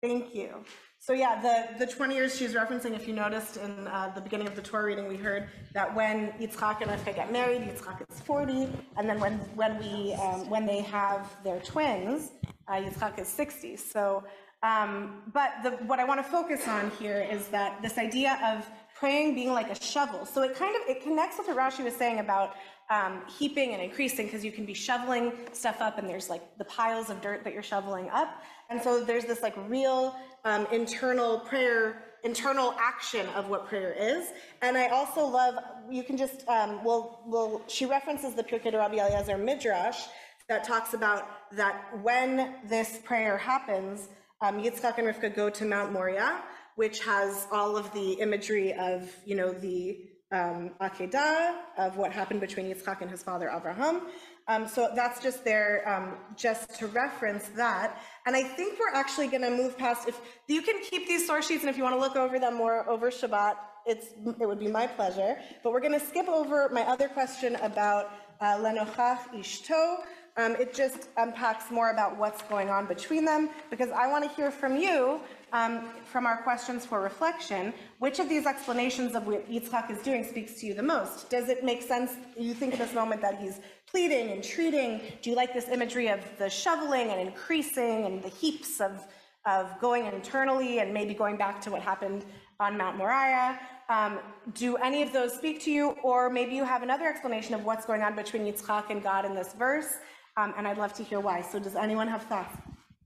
Thank 0.01 0.33
you. 0.33 0.63
So 1.05 1.13
yeah, 1.13 1.39
the, 1.39 1.85
the 1.85 1.91
20 1.91 2.15
years 2.15 2.35
she's 2.35 2.55
referencing, 2.55 2.95
if 2.95 3.07
you 3.07 3.13
noticed 3.13 3.57
in 3.57 3.87
uh, 3.87 4.11
the 4.15 4.21
beginning 4.21 4.47
of 4.47 4.55
the 4.55 4.61
Torah 4.63 4.85
reading, 4.85 5.07
we 5.07 5.17
heard 5.17 5.47
that 5.73 5.93
when 5.95 6.31
Yitzchak 6.41 6.81
and 6.81 6.89
Rivka 6.89 7.15
get 7.15 7.31
married, 7.31 7.61
Yitzchak 7.61 8.01
is 8.11 8.21
40, 8.21 8.67
and 8.97 9.07
then 9.07 9.19
when, 9.19 9.33
when, 9.53 9.77
we, 9.77 10.15
um, 10.15 10.49
when 10.49 10.65
they 10.65 10.81
have 10.81 11.31
their 11.43 11.59
twins, 11.59 12.31
uh, 12.67 12.77
Yitzchak 12.77 13.19
is 13.19 13.27
60. 13.27 13.77
So, 13.77 14.23
um, 14.63 15.21
but 15.31 15.51
the, 15.61 15.71
what 15.85 15.99
I 15.99 16.05
want 16.05 16.25
to 16.25 16.31
focus 16.31 16.67
on 16.67 16.89
here 16.97 17.21
is 17.31 17.49
that 17.49 17.83
this 17.83 17.99
idea 17.99 18.39
of 18.43 18.67
praying 18.95 19.35
being 19.35 19.53
like 19.53 19.69
a 19.69 19.79
shovel. 19.79 20.25
So 20.25 20.41
it 20.41 20.55
kind 20.55 20.75
of, 20.75 20.89
it 20.89 21.03
connects 21.03 21.37
with 21.37 21.49
what 21.49 21.57
Rashi 21.57 21.83
was 21.83 21.95
saying 21.95 22.17
about 22.17 22.55
um, 22.89 23.21
heaping 23.27 23.73
and 23.73 23.81
increasing 23.81 24.25
because 24.25 24.43
you 24.43 24.51
can 24.51 24.65
be 24.65 24.73
shoveling 24.73 25.33
stuff 25.53 25.81
up 25.81 25.97
and 25.99 26.09
there's 26.09 26.29
like 26.29 26.57
the 26.57 26.65
piles 26.65 27.09
of 27.09 27.21
dirt 27.21 27.43
that 27.43 27.53
you're 27.53 27.63
shoveling 27.63 28.09
up. 28.09 28.41
And 28.69 28.81
so 28.81 29.03
there's 29.03 29.25
this 29.25 29.41
like 29.41 29.55
real 29.69 30.15
um, 30.43 30.67
internal 30.71 31.39
prayer, 31.39 32.03
internal 32.23 32.73
action 32.79 33.27
of 33.35 33.49
what 33.49 33.67
prayer 33.67 33.93
is. 33.97 34.27
And 34.61 34.77
I 34.77 34.87
also 34.87 35.25
love, 35.25 35.55
you 35.89 36.03
can 36.03 36.17
just, 36.17 36.47
um, 36.47 36.83
well, 36.83 37.21
well, 37.25 37.61
she 37.67 37.85
references 37.85 38.33
the 38.33 38.43
Pirkei 38.43 38.71
de 38.71 38.77
Rabbi 38.77 38.97
Eliezer 38.97 39.37
Midrash 39.37 39.99
that 40.47 40.63
talks 40.63 40.93
about 40.93 41.27
that 41.53 41.75
when 42.01 42.55
this 42.67 42.99
prayer 43.03 43.37
happens, 43.37 44.09
um, 44.41 44.61
Yitzchak 44.61 44.97
and 44.97 45.07
Rivka 45.07 45.35
go 45.35 45.49
to 45.49 45.65
Mount 45.65 45.91
Moriah, 45.91 46.41
which 46.75 47.03
has 47.03 47.47
all 47.51 47.77
of 47.77 47.91
the 47.93 48.13
imagery 48.13 48.73
of, 48.73 49.09
you 49.25 49.35
know, 49.35 49.51
the 49.51 49.97
um, 50.31 50.71
Akedah, 50.81 51.55
of 51.77 51.97
what 51.97 52.11
happened 52.11 52.41
between 52.41 52.65
Yitzchak 52.67 53.01
and 53.01 53.09
his 53.09 53.23
father 53.23 53.49
Abraham. 53.49 54.01
Um, 54.47 54.67
so 54.67 54.91
that's 54.95 55.21
just 55.21 55.43
there, 55.43 55.81
um, 55.89 56.17
just 56.35 56.77
to 56.79 56.87
reference 56.87 57.47
that. 57.55 57.99
And 58.27 58.35
I 58.35 58.43
think 58.43 58.79
we're 58.79 58.93
actually 58.93 59.27
going 59.27 59.41
to 59.41 59.49
move 59.49 59.75
past. 59.75 60.07
If 60.07 60.19
you 60.47 60.61
can 60.61 60.83
keep 60.83 61.07
these 61.07 61.25
source 61.25 61.47
sheets, 61.47 61.63
and 61.63 61.69
if 61.69 61.77
you 61.77 61.83
want 61.83 61.95
to 61.95 61.99
look 61.99 62.15
over 62.15 62.37
them 62.37 62.53
more 62.53 62.87
over 62.87 63.09
Shabbat, 63.09 63.55
it's 63.87 64.07
it 64.39 64.47
would 64.47 64.59
be 64.59 64.67
my 64.67 64.85
pleasure. 64.85 65.37
But 65.63 65.71
we're 65.71 65.79
going 65.79 65.99
to 65.99 66.05
skip 66.05 66.27
over 66.27 66.69
my 66.69 66.81
other 66.83 67.07
question 67.07 67.55
about 67.57 68.11
uh, 68.39 68.57
Lenochach 68.57 69.33
Ishto. 69.33 70.03
Um, 70.37 70.55
it 70.59 70.73
just 70.73 71.07
unpacks 71.17 71.71
more 71.71 71.91
about 71.91 72.17
what's 72.17 72.41
going 72.43 72.69
on 72.69 72.87
between 72.87 73.23
them 73.23 73.49
because 73.69 73.89
I 73.91 74.07
want 74.07 74.29
to 74.29 74.29
hear 74.35 74.51
from 74.51 74.75
you 74.75 75.21
um, 75.55 75.87
from 76.03 76.25
our 76.25 76.43
questions 76.43 76.85
for 76.85 76.99
reflection, 76.99 77.73
which 77.99 78.19
of 78.19 78.27
these 78.27 78.45
explanations 78.45 79.15
of 79.15 79.25
what 79.25 79.49
Yitzchak 79.49 79.89
is 79.89 79.99
doing 79.99 80.25
speaks 80.25 80.59
to 80.59 80.65
you 80.65 80.73
the 80.73 80.83
most? 80.83 81.29
Does 81.29 81.47
it 81.47 81.63
make 81.63 81.81
sense, 81.81 82.11
you 82.37 82.53
think 82.53 82.73
in 82.73 82.79
this 82.79 82.93
moment 82.93 83.21
that 83.21 83.39
he's 83.39 83.61
pleading 83.87 84.31
and 84.31 84.43
treating? 84.43 84.99
Do 85.21 85.29
you 85.29 85.35
like 85.35 85.53
this 85.53 85.69
imagery 85.69 86.09
of 86.09 86.19
the 86.37 86.49
shoveling 86.49 87.07
and 87.09 87.21
increasing 87.21 88.05
and 88.05 88.21
the 88.21 88.27
heaps 88.27 88.81
of, 88.81 89.07
of 89.45 89.79
going 89.79 90.05
internally 90.07 90.79
and 90.79 90.93
maybe 90.93 91.13
going 91.13 91.37
back 91.37 91.61
to 91.61 91.71
what 91.71 91.81
happened 91.81 92.25
on 92.59 92.77
Mount 92.77 92.97
Moriah? 92.97 93.57
Um, 93.87 94.19
do 94.55 94.75
any 94.75 95.03
of 95.03 95.13
those 95.13 95.31
speak 95.33 95.61
to 95.61 95.71
you? 95.71 95.95
Or 96.03 96.29
maybe 96.29 96.53
you 96.53 96.65
have 96.65 96.83
another 96.83 97.05
explanation 97.05 97.53
of 97.53 97.63
what's 97.63 97.85
going 97.85 98.01
on 98.01 98.13
between 98.13 98.43
Yitzchak 98.43 98.89
and 98.89 99.01
God 99.01 99.23
in 99.23 99.33
this 99.33 99.53
verse, 99.53 99.91
um, 100.35 100.53
and 100.57 100.67
I'd 100.67 100.77
love 100.77 100.93
to 100.95 101.03
hear 101.03 101.21
why. 101.21 101.41
So 101.41 101.59
does 101.59 101.77
anyone 101.77 102.09
have 102.09 102.23
thoughts? 102.23 102.57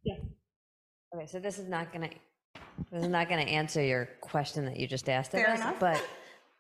Yeah. 0.04 0.16
Okay, 1.14 1.28
so 1.28 1.38
this 1.38 1.60
is 1.60 1.68
not 1.68 1.92
going 1.94 2.10
to 2.10 2.16
is 2.92 3.08
not 3.08 3.30
going 3.30 3.46
to 3.46 3.52
answer 3.52 3.82
your 3.84 4.08
question 4.22 4.66
that 4.66 4.78
you 4.78 4.88
just 4.88 5.10
asked 5.10 5.32
Fair 5.32 5.50
us, 5.50 5.60
enough. 5.60 5.80
but 5.80 6.04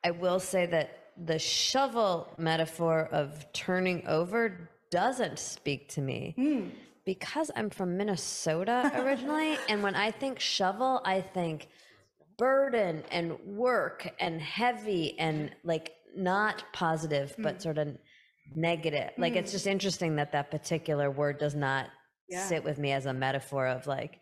I 0.04 0.12
will 0.12 0.40
say 0.40 0.66
that 0.68 0.96
the 1.26 1.40
shovel 1.40 2.28
metaphor 2.38 3.10
of 3.12 3.46
turning 3.54 4.06
over 4.08 4.70
doesn't 4.92 5.38
speak 5.40 5.90
to 5.90 6.02
me 6.02 6.34
Hmm. 6.38 6.70
because 7.06 7.52
I'm 7.56 7.70
from 7.70 7.98
Minnesota 7.98 8.92
originally, 8.96 9.58
and 9.70 9.84
when 9.84 9.96
I 9.96 10.12
think 10.12 10.40
shovel, 10.40 11.02
I 11.06 11.22
think 11.22 11.68
burden 12.38 13.04
and 13.12 13.38
work 13.46 14.10
and 14.20 14.42
heavy 14.42 15.18
and 15.20 15.52
like 15.64 15.92
not 16.16 16.64
positive, 16.74 17.34
Hmm. 17.36 17.44
but 17.44 17.62
sort 17.62 17.78
of 17.78 17.98
negative. 18.56 19.12
Like 19.18 19.36
it's 19.36 19.52
just 19.52 19.68
interesting 19.68 20.16
that 20.16 20.32
that 20.32 20.50
particular 20.50 21.12
word 21.12 21.38
does 21.38 21.54
not 21.56 21.88
Yeah. 22.30 22.44
sit 22.46 22.64
with 22.64 22.78
me 22.80 22.92
as 22.94 23.06
a 23.06 23.14
metaphor 23.14 23.68
of 23.68 23.86
like 23.88 24.20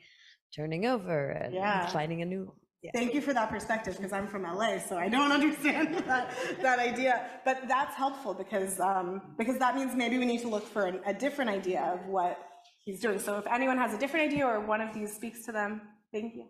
turning 0.55 0.85
over 0.85 1.29
and 1.29 1.53
Yeah. 1.53 1.87
finding 1.87 2.21
a 2.21 2.25
new. 2.25 2.53
Yeah. 2.83 2.91
Thank 2.93 3.13
you 3.15 3.21
for 3.21 3.33
that 3.33 3.49
perspective 3.49 3.97
because 3.97 4.13
I'm 4.13 4.27
from 4.27 4.43
LA, 4.43 4.77
so 4.79 4.97
I 4.97 5.09
don't 5.09 5.31
understand 5.39 5.95
that, 6.07 6.33
that 6.61 6.79
idea. 6.79 7.27
But 7.43 7.67
that's 7.67 7.95
helpful 7.95 8.33
because 8.33 8.79
um, 8.79 9.21
because 9.37 9.57
that 9.59 9.75
means 9.75 9.95
maybe 9.95 10.17
we 10.17 10.25
need 10.25 10.41
to 10.41 10.47
look 10.47 10.65
for 10.67 10.85
an, 10.85 11.01
a 11.05 11.13
different 11.13 11.49
idea 11.49 11.81
of 11.81 12.05
what 12.07 12.37
he's 12.85 12.99
doing. 13.01 13.19
So 13.19 13.37
if 13.39 13.47
anyone 13.47 13.77
has 13.77 13.93
a 13.93 13.97
different 13.97 14.31
idea 14.31 14.45
or 14.45 14.59
one 14.61 14.81
of 14.81 14.93
these 14.93 15.13
speaks 15.13 15.43
to 15.47 15.51
them, 15.51 15.81
thank 16.13 16.35
you. 16.35 16.45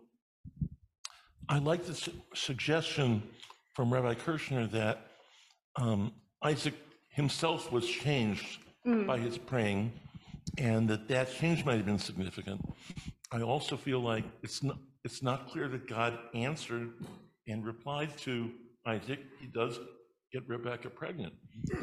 I 1.48 1.58
like 1.58 1.84
the 1.86 1.94
su- 1.94 2.12
suggestion 2.34 3.22
from 3.74 3.92
Rabbi 3.92 4.14
Kirshner 4.14 4.70
that 4.72 5.06
um, 5.76 6.12
Isaac 6.42 6.74
himself 7.08 7.72
was 7.72 7.88
changed 7.88 8.58
by 9.06 9.18
his 9.18 9.36
praying, 9.38 9.92
and 10.58 10.88
that 10.88 11.08
that 11.08 11.30
change 11.32 11.64
might 11.64 11.76
have 11.76 11.86
been 11.86 11.98
significant. 11.98 12.60
I 13.30 13.42
also 13.42 13.76
feel 13.76 14.00
like 14.00 14.24
it's 14.42 14.62
not 14.62 14.78
it's 15.04 15.22
not 15.22 15.48
clear 15.48 15.68
that 15.68 15.86
God 15.86 16.18
answered 16.34 16.90
and 17.46 17.64
replied 17.64 18.16
to 18.18 18.50
Isaac. 18.86 19.20
He 19.40 19.46
does 19.46 19.78
get 20.32 20.46
Rebecca 20.48 20.90
pregnant, 20.90 21.32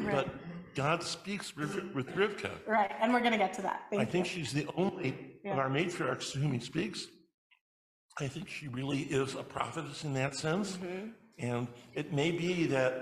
but 0.04 0.28
God 0.74 1.02
speaks 1.02 1.56
with, 1.56 1.74
with 1.94 2.06
Rivka. 2.08 2.50
Right, 2.66 2.92
and 3.00 3.12
we're 3.12 3.20
going 3.20 3.32
to 3.32 3.38
get 3.38 3.52
to 3.54 3.62
that. 3.62 3.82
Thank 3.90 4.02
I 4.02 4.04
you. 4.04 4.10
think 4.10 4.26
she's 4.26 4.52
the 4.52 4.68
only 4.76 5.38
Yeah. 5.42 5.54
of 5.54 5.58
our 5.58 5.68
matriarchs 5.68 6.30
to 6.32 6.38
whom 6.38 6.52
he 6.52 6.60
speaks. 6.60 7.06
I 8.20 8.28
think 8.28 8.48
she 8.48 8.68
really 8.68 9.00
is 9.00 9.34
a 9.34 9.42
prophetess 9.42 10.04
in 10.04 10.14
that 10.14 10.36
sense. 10.36 10.76
Mm-hmm. 10.76 11.08
And 11.38 11.68
it 11.94 12.12
may 12.12 12.30
be 12.30 12.66
that, 12.66 12.92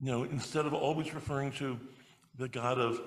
you 0.00 0.10
know, 0.10 0.24
instead 0.24 0.66
of 0.66 0.74
always 0.74 1.14
referring 1.14 1.52
to 1.52 1.78
the 2.36 2.48
God 2.48 2.78
of 2.78 3.00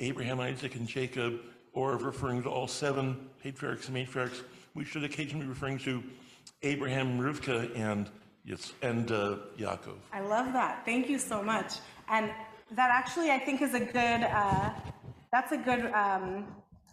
Abraham, 0.00 0.40
Isaac, 0.40 0.74
and 0.74 0.88
Jacob, 0.88 1.40
or 1.72 1.96
referring 1.96 2.42
to 2.42 2.50
all 2.50 2.66
seven 2.66 3.30
patriarchs 3.42 3.88
and 3.88 3.96
matriarchs, 3.96 4.42
we 4.74 4.84
should 4.84 5.04
occasionally 5.04 5.44
be 5.46 5.50
referring 5.50 5.78
to 5.78 6.02
Abraham, 6.62 7.18
Rivka, 7.18 7.76
and, 7.76 8.08
yes, 8.44 8.72
and 8.82 9.10
uh, 9.10 9.36
Yaakov. 9.58 9.96
I 10.12 10.20
love 10.20 10.52
that. 10.52 10.84
Thank 10.84 11.08
you 11.08 11.18
so 11.18 11.42
much. 11.42 11.74
And 12.08 12.30
that 12.72 12.90
actually, 12.90 13.30
I 13.30 13.38
think, 13.38 13.62
is 13.62 13.74
a 13.74 13.80
good. 13.80 14.22
Uh, 14.22 14.70
that's 15.32 15.52
a 15.52 15.56
good 15.56 15.86
um, 15.92 16.46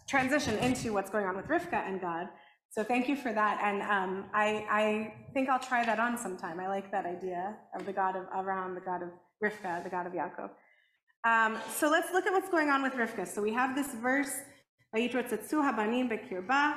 transition 0.08 0.56
into 0.58 0.92
what's 0.92 1.10
going 1.10 1.26
on 1.26 1.36
with 1.36 1.46
Rivka 1.46 1.86
and 1.86 2.00
God. 2.00 2.28
So 2.70 2.82
thank 2.82 3.08
you 3.08 3.16
for 3.16 3.32
that. 3.32 3.60
And 3.62 3.82
um, 3.82 4.24
I, 4.32 4.64
I 4.70 5.14
think 5.34 5.48
I'll 5.48 5.58
try 5.58 5.84
that 5.84 5.98
on 6.00 6.16
sometime. 6.16 6.58
I 6.58 6.68
like 6.68 6.90
that 6.90 7.04
idea 7.04 7.56
of 7.74 7.84
the 7.84 7.92
God 7.92 8.16
of 8.16 8.24
Abraham, 8.36 8.74
the 8.74 8.80
God 8.80 9.02
of 9.02 9.10
Rivka, 9.42 9.84
the 9.84 9.90
God 9.90 10.06
of 10.06 10.12
Yaakov. 10.12 10.50
Um, 11.24 11.58
so 11.74 11.90
let's 11.90 12.12
look 12.12 12.26
at 12.26 12.32
what's 12.32 12.48
going 12.48 12.70
on 12.70 12.82
with 12.82 12.94
Rivka. 12.94 13.28
So 13.28 13.42
we 13.42 13.52
have 13.52 13.74
this 13.74 13.92
verse, 13.94 14.32
"Vayitro 14.94 15.22
tzetzu 15.22 15.62
habanim 15.62 16.08
bekirba, 16.08 16.74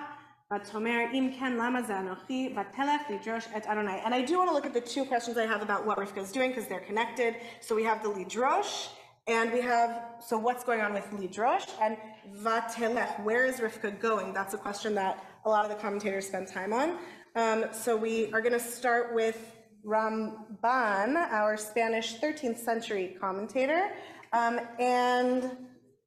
vatomer 0.51 1.13
im 1.13 1.32
ken 1.34 1.58
lama 1.58 1.84
ze 1.86 1.93
anochi, 1.93 2.55
vatelech 2.55 3.05
lidrosh 3.08 3.48
et 3.53 3.65
Adonai." 3.67 4.01
And 4.05 4.13
I 4.13 4.22
do 4.22 4.38
want 4.38 4.50
to 4.50 4.53
look 4.53 4.65
at 4.65 4.74
the 4.74 4.82
two 4.82 5.05
questions 5.05 5.38
I 5.38 5.46
have 5.46 5.62
about 5.62 5.86
what 5.86 5.98
Rivka 5.98 6.20
is 6.20 6.32
doing 6.32 6.50
because 6.51 6.67
they're 6.67 6.88
connected. 6.91 7.36
So 7.62 7.75
we 7.75 7.84
have 7.84 8.03
the 8.03 8.10
lidrosh, 8.10 8.89
and 9.27 9.51
we 9.51 9.62
have 9.62 10.03
so 10.20 10.38
what's 10.38 10.63
going 10.63 10.82
on 10.82 10.93
with 10.93 11.05
lidrosh 11.12 11.70
and 11.82 11.98
vatelech. 12.38 13.24
Where 13.24 13.46
is 13.46 13.60
Rivka 13.60 14.00
going? 14.00 14.34
That's 14.34 14.53
a 14.53 14.58
question 14.58 14.96
that 14.96 15.24
a 15.46 15.50
lot 15.50 15.65
of 15.65 15.72
the 15.72 15.77
commentators 15.77 16.27
spend 16.27 16.48
time 16.48 16.74
on. 16.74 16.98
Um, 17.36 17.65
so 17.72 17.98
we 17.98 18.32
are 18.32 18.41
going 18.41 18.53
to 18.53 18.60
start 18.60 19.15
with 19.15 19.53
Ramban, 19.86 21.15
our 21.15 21.58
Spanish 21.58 22.20
13th 22.20 22.58
century 22.60 23.17
commentator. 23.20 23.91
Um, 24.32 24.60
and 24.79 25.51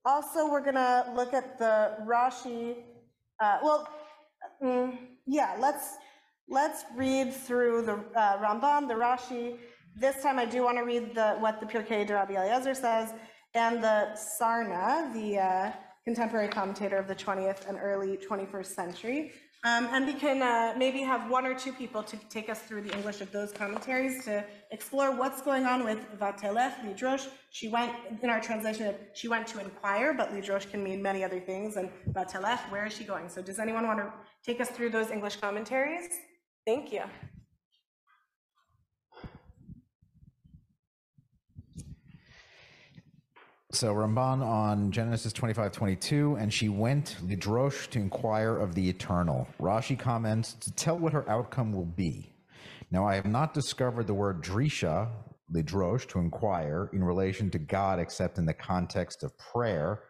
also, 0.07 0.49
we're 0.49 0.63
going 0.63 0.77
to 0.77 1.13
look 1.15 1.35
at 1.35 1.59
the 1.59 1.97
Rashi. 2.07 2.77
Uh, 3.41 3.59
well, 3.63 3.89
mm, 4.63 4.97
yeah, 5.27 5.57
let's 5.59 5.97
let's 6.49 6.85
read 6.95 7.35
through 7.35 7.83
the 7.83 7.95
uh, 8.19 8.39
Ramban, 8.39 8.87
the 8.87 8.95
Rashi. 8.95 9.59
This 9.97 10.23
time, 10.23 10.39
I 10.39 10.45
do 10.45 10.63
want 10.63 10.79
to 10.79 10.85
read 10.85 11.15
the 11.15 11.35
what 11.41 11.61
the 11.61 11.67
Pirkei 11.67 12.07
de 12.07 12.15
Rabbi 12.15 12.35
Eliezer 12.35 12.75
says, 12.75 13.13
and 13.55 13.83
the 13.83 14.17
Sarna, 14.41 15.13
the 15.13 15.39
uh, 15.39 15.73
contemporary 16.07 16.49
commentator 16.49 16.97
of 16.97 17.09
the 17.09 17.15
20th 17.15 17.69
and 17.69 17.79
early 17.83 18.17
21st 18.17 18.67
century. 18.67 19.33
Um, 19.65 19.89
and 19.91 20.07
we 20.07 20.13
can 20.13 20.41
uh, 20.43 20.75
maybe 20.79 21.01
have 21.01 21.29
one 21.29 21.45
or 21.45 21.55
two 21.59 21.73
people 21.73 22.01
to 22.05 22.17
take 22.29 22.49
us 22.49 22.61
through 22.61 22.83
the 22.83 22.95
English 22.95 23.21
of 23.21 23.33
those 23.33 23.51
commentaries 23.51 24.25
to 24.25 24.45
explore 24.71 25.11
what's 25.11 25.43
going 25.43 25.67
on 25.67 25.83
with 25.85 25.99
Vatelech, 26.21 26.75
Lidrosh. 26.85 27.27
She 27.51 27.67
went, 27.69 27.93
in 28.23 28.31
our 28.31 28.41
translation, 28.41 28.95
she 29.15 29.27
went 29.27 29.49
to 29.49 29.59
inquire, 29.59 30.15
but 30.15 30.33
Lidrosh 30.33 30.71
can 30.71 30.85
mean 30.85 31.03
many 31.03 31.25
other 31.25 31.41
things. 31.41 31.77
And 31.77 31.91
Vatelech, 32.13 32.61
where 32.71 32.87
is 32.87 32.93
she 32.93 33.03
going? 33.03 33.29
So 33.29 33.43
does 33.43 33.59
anyone 33.59 33.85
want 33.89 33.99
to 33.99 34.13
take 34.45 34.61
us 34.61 34.69
through 34.69 34.91
those 34.91 35.11
English 35.11 35.37
commentaries? 35.37 36.09
Thank 36.65 36.93
you. 36.93 37.03
So 43.77 43.93
Ramban 43.93 44.43
on 44.43 44.91
Genesis 44.91 45.35
25, 45.35 45.71
22, 45.71 46.37
and 46.37 46.51
she 46.51 46.71
went 46.71 47.19
Lidrosh 47.23 47.91
to 47.91 47.99
inquire 47.99 48.57
of 48.57 48.75
the 48.75 48.89
eternal. 48.89 49.47
Rashi 49.61 49.99
comments 49.99 50.55
to 50.55 50.73
tell 50.73 50.99
what 50.99 51.13
her 51.13 51.29
outcome 51.29 51.75
will 51.75 51.85
be. 51.85 52.33
Now 52.91 53.07
I 53.07 53.17
have 53.17 53.27
not 53.27 53.53
discovered 53.53 54.07
the 54.07 54.15
word 54.15 54.43
drisha, 54.43 55.11
Lidrosh, 55.55 56.09
to 56.09 56.21
inquire 56.21 56.89
in 56.95 57.05
relation 57.05 57.51
to 57.51 57.59
God 57.59 57.99
except 57.99 58.39
in 58.39 58.47
the 58.47 58.55
context 58.55 59.23
of 59.23 59.37
prayer, 59.37 60.05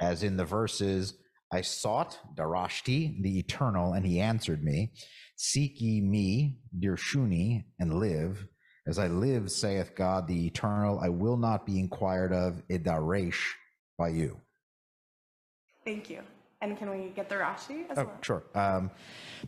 as 0.00 0.22
in 0.22 0.36
the 0.36 0.44
verses, 0.44 1.14
I 1.52 1.62
sought 1.62 2.20
Darashti, 2.36 3.20
the 3.20 3.36
eternal, 3.36 3.94
and 3.94 4.06
he 4.06 4.20
answered 4.20 4.62
me. 4.62 4.92
Seek 5.34 5.80
ye 5.80 6.00
me, 6.00 6.60
Dirshuni, 6.78 7.64
and 7.80 7.98
live. 7.98 8.46
As 8.86 8.98
I 8.98 9.06
live, 9.06 9.50
saith 9.50 9.94
God 9.94 10.26
the 10.26 10.46
eternal, 10.46 10.98
I 10.98 11.08
will 11.08 11.36
not 11.36 11.64
be 11.64 11.78
inquired 11.78 12.32
of 12.32 12.62
idaresh 12.68 13.40
by 13.96 14.08
you. 14.08 14.40
Thank 15.84 16.10
you. 16.10 16.20
And 16.60 16.76
can 16.78 16.90
we 16.90 17.08
get 17.14 17.28
the 17.28 17.36
Rashi 17.36 17.90
as 17.90 17.98
Oh, 17.98 18.04
well? 18.04 18.18
sure. 18.22 18.44
Um, 18.54 18.90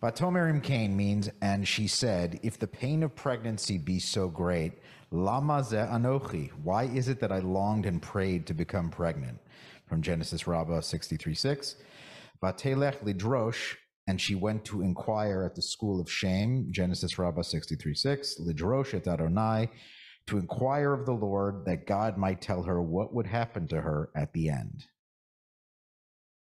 Batomerim 0.00 0.62
Cain 0.62 0.96
means, 0.96 1.30
and 1.42 1.66
she 1.66 1.86
said, 1.86 2.40
if 2.42 2.58
the 2.58 2.66
pain 2.66 3.02
of 3.04 3.14
pregnancy 3.14 3.78
be 3.78 4.00
so 4.00 4.28
great, 4.28 4.72
lama 5.12 5.62
ze 5.62 5.76
anochi, 5.76 6.50
why 6.62 6.84
is 6.84 7.08
it 7.08 7.20
that 7.20 7.30
I 7.30 7.38
longed 7.38 7.86
and 7.86 8.02
prayed 8.02 8.46
to 8.46 8.54
become 8.54 8.90
pregnant? 8.90 9.38
From 9.86 10.02
Genesis 10.02 10.46
Rabbah 10.48 10.80
63 10.80 11.34
6. 11.34 11.76
Vatelech 12.42 12.98
lidrosh, 13.04 13.76
and 14.06 14.20
she 14.20 14.34
went 14.34 14.64
to 14.66 14.82
inquire 14.82 15.44
at 15.44 15.54
the 15.54 15.62
school 15.62 16.00
of 16.00 16.11
Shem, 16.11 16.66
Genesis 16.70 17.18
Rabbah 17.18 17.42
63 17.42 17.94
6. 17.94 18.40
Lidrosh 18.40 18.94
et 18.94 19.06
Adonai, 19.06 19.70
to 20.26 20.38
inquire 20.38 20.92
of 20.92 21.06
the 21.06 21.12
Lord 21.12 21.64
that 21.66 21.87
God 21.87 22.16
might 22.16 22.40
tell 22.40 22.62
her 22.62 22.80
what 22.80 23.14
would 23.14 23.26
happen 23.26 23.66
to 23.68 23.80
her 23.80 24.11
at 24.14 24.32
the 24.32 24.50
end. 24.50 24.87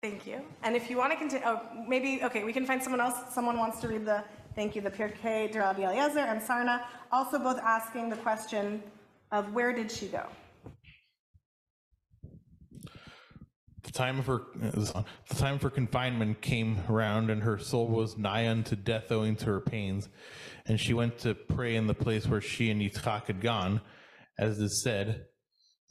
Thank 0.01 0.27
you. 0.27 0.41
And 0.61 0.75
if 0.75 0.89
you 0.89 0.97
want 0.97 1.13
to 1.13 1.17
continue, 1.17 1.45
oh, 1.47 1.61
maybe, 1.87 2.23
okay, 2.23 2.43
we 2.43 2.53
can 2.53 2.65
find 2.65 2.81
someone 2.81 3.01
else. 3.01 3.33
Someone 3.33 3.57
wants 3.57 3.81
to 3.81 3.87
read 3.87 4.05
the, 4.05 4.23
thank 4.53 4.75
you, 4.75 4.81
the 4.81 4.91
Pirkei 4.91 5.51
de 5.51 5.59
Rabbi 5.59 5.81
Eliezer 5.81 6.19
and 6.19 6.39
Sarna, 6.39 6.83
also 7.11 7.39
both 7.39 7.57
asking 7.59 8.09
the 8.09 8.17
question 8.17 8.83
of 9.31 9.51
where 9.53 9.73
did 9.73 9.91
she 9.91 10.07
go? 10.07 10.27
The 13.85 13.91
time 13.91 14.17
of 14.17 14.25
her 14.25 14.41
uh, 14.63 15.03
the 15.29 15.35
time 15.35 15.55
of 15.55 15.61
her 15.61 15.69
confinement 15.69 16.41
came 16.41 16.79
round, 16.87 17.29
and 17.29 17.43
her 17.43 17.59
soul 17.59 17.87
was 17.87 18.17
nigh 18.17 18.49
unto 18.49 18.75
death 18.75 19.11
owing 19.11 19.35
to 19.37 19.45
her 19.45 19.61
pains. 19.61 20.09
And 20.65 20.79
she 20.79 20.93
went 20.93 21.19
to 21.19 21.35
pray 21.35 21.75
in 21.75 21.85
the 21.85 21.93
place 21.93 22.27
where 22.27 22.41
she 22.41 22.71
and 22.71 22.81
Yitzchak 22.81 23.27
had 23.27 23.41
gone, 23.41 23.81
as 24.39 24.59
is 24.59 24.81
said. 24.81 25.25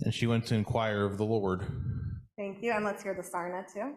And 0.00 0.12
she 0.12 0.26
went 0.26 0.46
to 0.46 0.56
inquire 0.56 1.04
of 1.04 1.18
the 1.18 1.24
Lord. 1.24 1.64
Thank 2.36 2.62
you. 2.62 2.72
And 2.72 2.84
let's 2.84 3.04
hear 3.04 3.14
the 3.14 3.22
Sarna 3.22 3.64
too. 3.72 3.94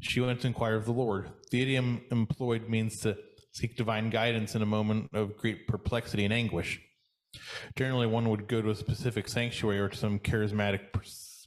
She 0.00 0.20
went 0.20 0.40
to 0.42 0.46
inquire 0.46 0.76
of 0.76 0.84
the 0.84 0.92
Lord. 0.92 1.30
The 1.50 1.62
idiom 1.62 2.02
employed 2.12 2.68
means 2.68 3.00
to 3.00 3.18
seek 3.52 3.76
divine 3.76 4.10
guidance 4.10 4.54
in 4.54 4.62
a 4.62 4.66
moment 4.66 5.10
of 5.12 5.36
great 5.36 5.66
perplexity 5.66 6.24
and 6.24 6.32
anguish. 6.32 6.80
Generally, 7.74 8.06
one 8.06 8.28
would 8.28 8.46
go 8.46 8.62
to 8.62 8.70
a 8.70 8.74
specific 8.76 9.28
sanctuary 9.28 9.80
or 9.80 9.88
to 9.88 9.96
some 9.96 10.20
charismatic 10.20 10.80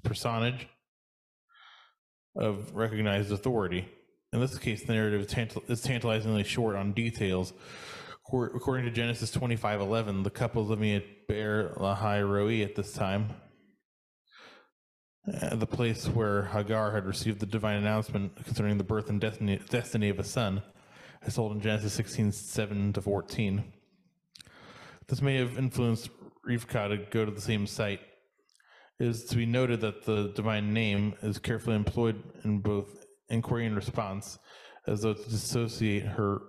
personage 0.03 0.67
of 2.35 2.73
recognized 2.73 3.31
authority. 3.31 3.87
In 4.31 4.39
this 4.39 4.57
case, 4.57 4.83
the 4.83 4.93
narrative 4.93 5.27
is, 5.67 5.81
tantalizingly 5.81 6.43
short 6.43 6.75
on 6.75 6.93
details. 6.93 7.53
According 8.27 8.85
to 8.85 8.91
Genesis 8.91 9.31
25:11, 9.31 10.23
the 10.23 10.29
couple 10.29 10.65
living 10.65 10.91
at 10.91 11.27
Beer 11.27 11.73
Lahai 11.77 12.27
Roi 12.27 12.61
at 12.63 12.75
this 12.75 12.93
time 12.93 13.35
uh, 15.31 15.55
the 15.55 15.65
place 15.65 16.07
where 16.07 16.45
Hagar 16.45 16.91
had 16.91 17.05
received 17.05 17.39
the 17.39 17.45
divine 17.45 17.77
announcement 17.77 18.35
concerning 18.43 18.77
the 18.77 18.83
birth 18.83 19.09
and 19.09 19.21
destiny, 19.21 19.59
destiny 19.69 20.09
of 20.09 20.19
a 20.19 20.23
son, 20.23 20.61
as 21.21 21.35
told 21.35 21.53
in 21.53 21.61
Genesis 21.61 21.93
16, 21.93 22.31
7 22.31 22.93
to 22.93 23.01
14. 23.01 23.63
This 25.07 25.21
may 25.21 25.37
have 25.37 25.57
influenced 25.57 26.09
Rivka 26.47 26.89
to 26.89 26.97
go 27.09 27.23
to 27.23 27.31
the 27.31 27.41
same 27.41 27.67
site. 27.67 28.01
Is 28.99 29.25
to 29.25 29.35
be 29.35 29.45
noted 29.45 29.81
that 29.81 30.05
the 30.05 30.31
divine 30.35 30.73
name 30.73 31.15
is 31.23 31.39
carefully 31.39 31.75
employed 31.75 32.21
in 32.45 32.59
both 32.59 33.05
inquiry 33.29 33.65
and 33.65 33.75
response, 33.75 34.37
as 34.87 35.01
though 35.01 35.13
to 35.13 35.29
dissociate 35.29 36.03
her 36.03 36.41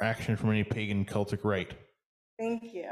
action 0.00 0.36
from 0.36 0.50
any 0.50 0.64
pagan 0.64 1.04
cultic 1.04 1.44
rite. 1.44 1.74
Thank 2.38 2.62
you. 2.74 2.90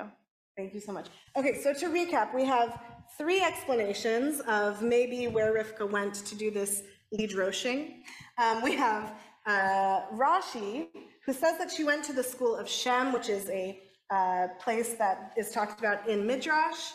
Thank 0.56 0.72
you 0.72 0.80
so 0.80 0.92
much. 0.92 1.08
Okay, 1.36 1.60
so 1.60 1.74
to 1.74 1.86
recap, 1.86 2.34
we 2.34 2.44
have 2.44 2.80
three 3.18 3.42
explanations 3.42 4.40
of 4.48 4.82
maybe 4.82 5.28
where 5.28 5.52
Rivka 5.54 5.88
went 5.88 6.14
to 6.14 6.34
do 6.34 6.50
this 6.50 6.82
lidroshing. 7.16 7.96
Um, 8.42 8.62
we 8.62 8.74
have 8.74 9.14
uh, 9.46 10.06
Rashi, 10.14 10.88
who 11.24 11.32
says 11.32 11.58
that 11.58 11.70
she 11.70 11.84
went 11.84 12.02
to 12.04 12.12
the 12.12 12.22
school 12.22 12.56
of 12.56 12.68
Shem, 12.68 13.12
which 13.12 13.28
is 13.28 13.48
a 13.50 13.78
uh, 14.10 14.48
place 14.58 14.94
that 14.94 15.32
is 15.36 15.50
talked 15.50 15.78
about 15.78 16.08
in 16.08 16.26
Midrash. 16.26 16.92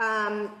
Um, 0.00 0.52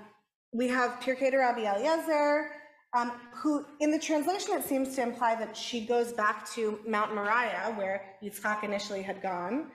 we 0.52 0.68
have 0.68 1.00
Pirkei 1.00 1.32
Rabbi 1.32 1.62
Eliezer, 1.62 2.50
um, 2.94 3.12
who, 3.34 3.64
in 3.80 3.90
the 3.90 3.98
translation, 3.98 4.54
it 4.54 4.64
seems 4.64 4.94
to 4.96 5.02
imply 5.02 5.34
that 5.34 5.56
she 5.56 5.86
goes 5.86 6.12
back 6.12 6.48
to 6.52 6.78
Mount 6.86 7.14
Moriah, 7.14 7.72
where 7.76 8.02
Yitzchak 8.22 8.62
initially 8.62 9.02
had 9.02 9.22
gone. 9.22 9.70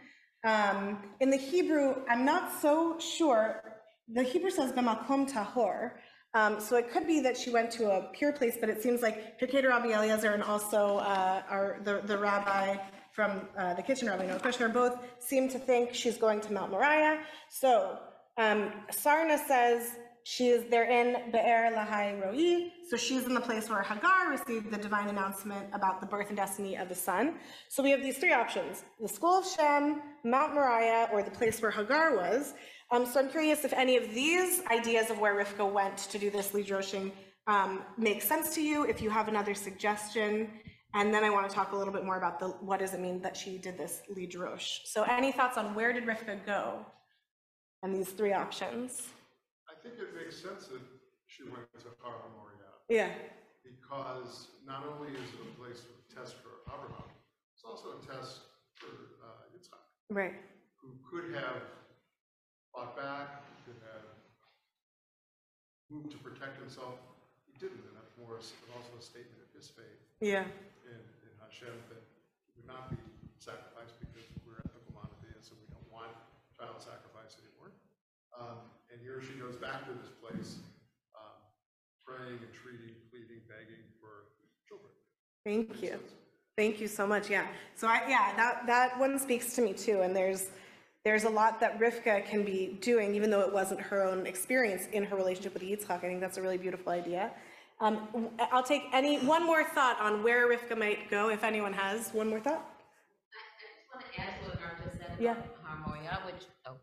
Um, 0.46 1.00
in 1.20 1.32
the 1.32 1.38
Hebrew, 1.38 1.96
I'm 2.08 2.24
not 2.26 2.62
so 2.62 3.00
sure. 3.00 3.64
The 4.14 4.22
Hebrew 4.22 4.52
says 4.52 4.72
b'makom 4.72 5.32
tahor, 5.32 5.94
um, 6.36 6.60
so 6.60 6.76
it 6.76 6.92
could 6.92 7.08
be 7.08 7.20
that 7.22 7.36
she 7.36 7.50
went 7.50 7.72
to 7.72 7.90
a 7.90 8.10
pure 8.14 8.32
place, 8.32 8.56
but 8.60 8.70
it 8.70 8.84
seems 8.84 9.02
like 9.02 9.40
Pirkei 9.40 9.68
Rabbi 9.68 9.88
Eliezer 9.88 10.34
and 10.34 10.44
also 10.44 10.98
uh, 10.98 11.42
our, 11.50 11.80
the, 11.84 12.02
the 12.06 12.18
rabbi 12.18 12.78
from 13.14 13.42
uh, 13.58 13.74
the 13.74 13.82
kitchen, 13.82 14.08
Rabbi 14.08 14.28
Noa 14.28 14.38
Kushner, 14.38 14.72
both 14.72 15.00
seem 15.18 15.50
to 15.50 15.58
think 15.58 15.96
she's 15.96 16.18
going 16.18 16.40
to 16.42 16.54
Mount 16.54 16.70
Moriah. 16.70 17.20
So 17.50 17.98
um, 18.38 18.72
Sarna 18.92 19.44
says 19.48 19.96
she 20.30 20.50
is 20.50 20.66
they're 20.70 20.92
in 21.00 21.32
Be'er 21.32 21.72
Lahai 21.74 22.22
Roi, 22.22 22.70
so 22.90 22.98
she's 22.98 23.24
in 23.24 23.34
the 23.34 23.40
place 23.40 23.70
where 23.70 23.82
Hagar 23.82 24.30
received 24.30 24.70
the 24.70 24.78
divine 24.78 25.08
announcement 25.08 25.68
about 25.72 26.02
the 26.02 26.06
birth 26.06 26.28
and 26.28 26.36
destiny 26.36 26.76
of 26.76 26.90
the 26.90 26.96
son. 26.96 27.36
So 27.70 27.82
we 27.82 27.92
have 27.92 28.02
these 28.02 28.18
three 28.18 28.34
options: 28.34 28.84
the 29.00 29.08
school 29.08 29.40
of 29.40 29.48
Shem, 29.48 30.02
Mount 30.26 30.54
Moriah, 30.54 31.08
or 31.14 31.24
the 31.24 31.32
place 31.32 31.62
where 31.62 31.72
Hagar 31.72 32.18
was. 32.18 32.56
Um, 32.92 33.06
so 33.06 33.22
I'm 33.22 33.30
curious 33.30 33.64
if 33.64 33.72
any 33.72 33.96
of 33.96 34.14
these 34.14 34.62
ideas 34.70 35.10
of 35.10 35.18
where 35.18 35.34
Rivka 35.34 35.72
went 35.72 35.98
to 35.98 36.18
do 36.20 36.30
this 36.30 36.50
lidroshing 36.52 37.14
um, 37.48 37.84
make 37.98 38.22
sense 38.22 38.54
to 38.56 38.62
you. 38.62 38.84
If 38.84 39.02
you 39.02 39.10
have 39.10 39.30
another 39.30 39.54
suggestion, 39.54 40.50
and 40.94 41.14
then 41.14 41.24
I 41.24 41.30
want 41.30 41.48
to 41.50 41.56
talk 41.56 41.72
a 41.72 41.78
little 41.78 41.94
bit 41.94 42.04
more 42.04 42.18
about 42.18 42.38
the 42.42 42.50
what 42.70 42.80
does 42.80 42.94
it 42.94 43.00
mean 43.00 43.22
that 43.22 43.38
she 43.38 43.58
did 43.58 43.78
this 43.78 44.02
lidrosh. 44.14 44.80
So 44.84 45.04
any 45.04 45.32
thoughts 45.32 45.58
on 45.58 45.74
where 45.74 45.94
did 45.94 46.06
Rivka 46.06 46.46
go? 46.46 46.86
And 47.82 47.96
these 47.96 48.10
three 48.10 48.34
options. 48.34 49.08
I 49.88 49.96
think 49.96 50.04
it 50.04 50.20
makes 50.20 50.36
sense 50.36 50.68
that 50.68 50.84
she 51.32 51.48
went 51.48 51.64
to 51.80 51.88
Har 52.04 52.20
Moriah 52.36 52.76
Yeah. 52.92 53.08
because 53.64 54.52
not 54.68 54.84
only 54.84 55.16
is 55.16 55.32
it 55.32 55.48
a 55.48 55.52
place 55.56 55.80
of 55.88 55.96
test 56.12 56.36
for 56.44 56.60
Abraham, 56.68 57.08
it's 57.56 57.64
also 57.64 57.96
a 57.96 58.00
test 58.04 58.52
for 58.76 59.16
uh, 59.24 59.48
Yitzhak, 59.56 59.80
Right. 60.12 60.36
who 60.84 60.92
could 61.08 61.32
have 61.40 61.64
fought 62.76 63.00
back, 63.00 63.48
could 63.64 63.80
have 63.96 64.04
moved 65.90 66.12
to 66.12 66.18
protect 66.20 66.60
himself. 66.60 67.00
He 67.48 67.56
didn't, 67.56 67.80
and 67.88 67.96
that's 67.96 68.12
more 68.20 68.36
s- 68.44 68.52
also 68.76 68.92
a 69.00 69.02
statement 69.02 69.40
of 69.40 69.56
his 69.56 69.70
faith 69.72 70.04
Yeah. 70.20 70.52
in, 70.84 71.00
in 71.00 71.32
Hashem 71.40 71.72
that 71.96 72.04
he 72.44 72.60
would 72.60 72.68
not 72.68 72.90
be 72.92 73.00
sacrificed 73.40 73.96
because 74.04 74.28
we're 74.44 74.60
ethical 74.60 74.92
monotheists 75.00 75.52
and 75.56 75.62
we 75.64 75.68
don't 75.72 75.88
want 75.96 76.12
child 76.52 76.76
sacrifice 76.84 77.40
anymore. 77.40 77.72
And 79.08 79.22
here 79.22 79.30
she 79.32 79.40
goes 79.40 79.56
back 79.56 79.86
to 79.86 79.94
this 79.94 80.12
place, 80.22 80.58
um, 81.16 81.40
praying, 82.06 82.40
entreating, 82.44 82.96
pleading, 83.10 83.42
begging 83.48 83.84
for 84.02 84.26
children. 84.68 84.92
Thank 85.46 85.82
you. 85.82 86.00
Thank 86.58 86.82
you 86.82 86.88
so 86.88 87.08
much. 87.08 87.30
Yeah. 87.30 87.48
So 87.76 87.88
I, 87.88 88.02
yeah, 88.08 88.34
that, 88.36 88.68
that 88.68 89.00
one 89.00 89.18
speaks 89.20 89.54
to 89.56 89.62
me 89.62 89.74
too. 89.74 90.02
And 90.02 90.16
there's, 90.16 90.50
there's 91.06 91.24
a 91.24 91.30
lot 91.30 91.60
that 91.60 91.80
Rivka 91.80 92.26
can 92.26 92.44
be 92.44 92.78
doing, 92.82 93.16
even 93.16 93.30
though 93.30 93.42
it 93.42 93.54
wasn't 93.54 93.80
her 93.80 94.04
own 94.04 94.26
experience 94.26 94.88
in 94.92 95.04
her 95.04 95.16
relationship 95.16 95.54
with 95.54 95.64
Yitzchak. 95.64 95.92
I 95.92 96.00
think 96.00 96.20
that's 96.20 96.38
a 96.38 96.42
really 96.42 96.58
beautiful 96.58 96.92
idea. 96.92 97.32
Um, 97.80 98.08
w- 98.12 98.32
I'll 98.52 98.64
take 98.64 98.84
any, 98.92 99.20
one 99.20 99.46
more 99.46 99.64
thought 99.64 100.02
on 100.02 100.24
where 100.24 100.50
Rivka 100.50 100.78
might 100.78 101.10
go, 101.10 101.30
if 101.30 101.44
anyone 101.44 101.74
has 101.74 102.10
one 102.10 102.28
more 102.28 102.40
thought. 102.40 102.66
I 103.32 103.44
just 103.62 103.78
want 103.94 104.14
to 104.14 104.22
add 104.22 104.44
to 104.44 104.50
what 104.50 104.60
Martha 104.60 104.98
said 104.98 105.18
Yeah. 105.20 105.36
Har 105.64 105.78
Moriah, 105.88 106.20
which, 106.26 106.44
oh, 106.66 106.74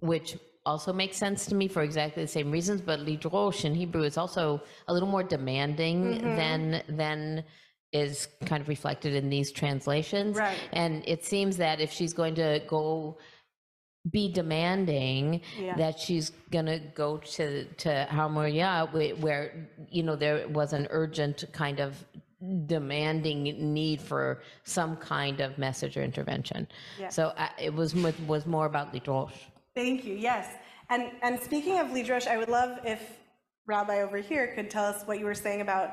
which 0.00 0.36
also 0.66 0.92
makes 0.92 1.16
sense 1.16 1.46
to 1.46 1.54
me 1.54 1.68
for 1.68 1.82
exactly 1.82 2.22
the 2.22 2.28
same 2.28 2.50
reasons, 2.50 2.80
but 2.80 3.00
lidrosh 3.00 3.64
in 3.64 3.74
Hebrew 3.74 4.02
is 4.02 4.18
also 4.18 4.60
a 4.88 4.92
little 4.92 5.08
more 5.08 5.22
demanding 5.22 6.18
than 6.36 6.82
than 6.88 7.44
is 7.92 8.28
kind 8.44 8.60
of 8.60 8.68
reflected 8.68 9.14
in 9.14 9.30
these 9.30 9.52
translations. 9.52 10.36
Right. 10.36 10.58
And 10.72 11.02
it 11.06 11.24
seems 11.24 11.56
that 11.58 11.80
if 11.80 11.90
she's 11.92 12.12
going 12.12 12.34
to 12.34 12.60
go 12.66 13.16
be 14.10 14.30
demanding 14.32 15.40
Yeah. 15.58 15.76
that 15.76 15.98
she's 15.98 16.30
gonna 16.50 16.78
go 16.78 17.18
to 17.18 17.64
to 17.64 18.06
where, 18.92 19.14
where 19.16 19.68
you 19.90 20.02
know 20.02 20.16
there 20.16 20.46
was 20.48 20.72
an 20.72 20.86
urgent 20.90 21.44
kind 21.52 21.80
of 21.80 22.04
demanding 22.66 23.42
need 23.72 24.00
for 24.00 24.42
some 24.64 24.96
kind 24.96 25.40
of 25.40 25.58
message 25.58 25.96
or 25.96 26.02
intervention. 26.02 26.68
Yeah. 27.00 27.08
So 27.08 27.28
uh, 27.28 27.48
it 27.58 27.74
was 27.74 27.94
was 28.26 28.46
more 28.46 28.66
about 28.66 28.92
Lidrosh. 28.92 29.32
Thank 29.76 30.04
you. 30.06 30.14
Yes. 30.14 30.48
And 30.88 31.12
and 31.22 31.38
speaking 31.38 31.78
of 31.78 31.88
Lidrosh, 31.88 32.26
I 32.26 32.38
would 32.38 32.48
love 32.48 32.80
if 32.84 33.00
Rabbi 33.66 34.00
over 34.00 34.16
here 34.16 34.52
could 34.54 34.70
tell 34.70 34.86
us 34.86 35.02
what 35.04 35.18
you 35.20 35.26
were 35.26 35.34
saying 35.34 35.60
about 35.60 35.90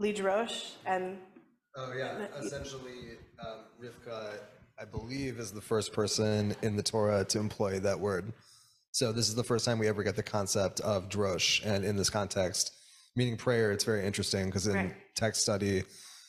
Lidrosh 0.00 0.72
and 0.86 1.18
Oh 1.78 1.92
yeah, 1.94 2.26
essentially, 2.40 3.18
um, 3.38 3.64
Rivka, 3.82 4.38
I 4.80 4.84
believe, 4.86 5.38
is 5.38 5.52
the 5.52 5.60
first 5.60 5.92
person 5.92 6.56
in 6.62 6.74
the 6.74 6.82
Torah 6.82 7.22
to 7.26 7.38
employ 7.38 7.80
that 7.80 8.00
word. 8.00 8.32
So 8.92 9.12
this 9.12 9.28
is 9.28 9.34
the 9.34 9.44
first 9.44 9.66
time 9.66 9.78
we 9.78 9.86
ever 9.86 10.02
get 10.02 10.16
the 10.16 10.22
concept 10.22 10.80
of 10.80 11.10
drosh, 11.10 11.60
and 11.66 11.84
in 11.84 11.96
this 11.96 12.08
context, 12.08 12.72
meaning 13.14 13.36
prayer, 13.36 13.72
it's 13.72 13.84
very 13.84 14.06
interesting 14.06 14.46
because 14.46 14.66
in 14.68 14.74
Right. 14.74 14.96
text 15.14 15.42
study, 15.42 15.84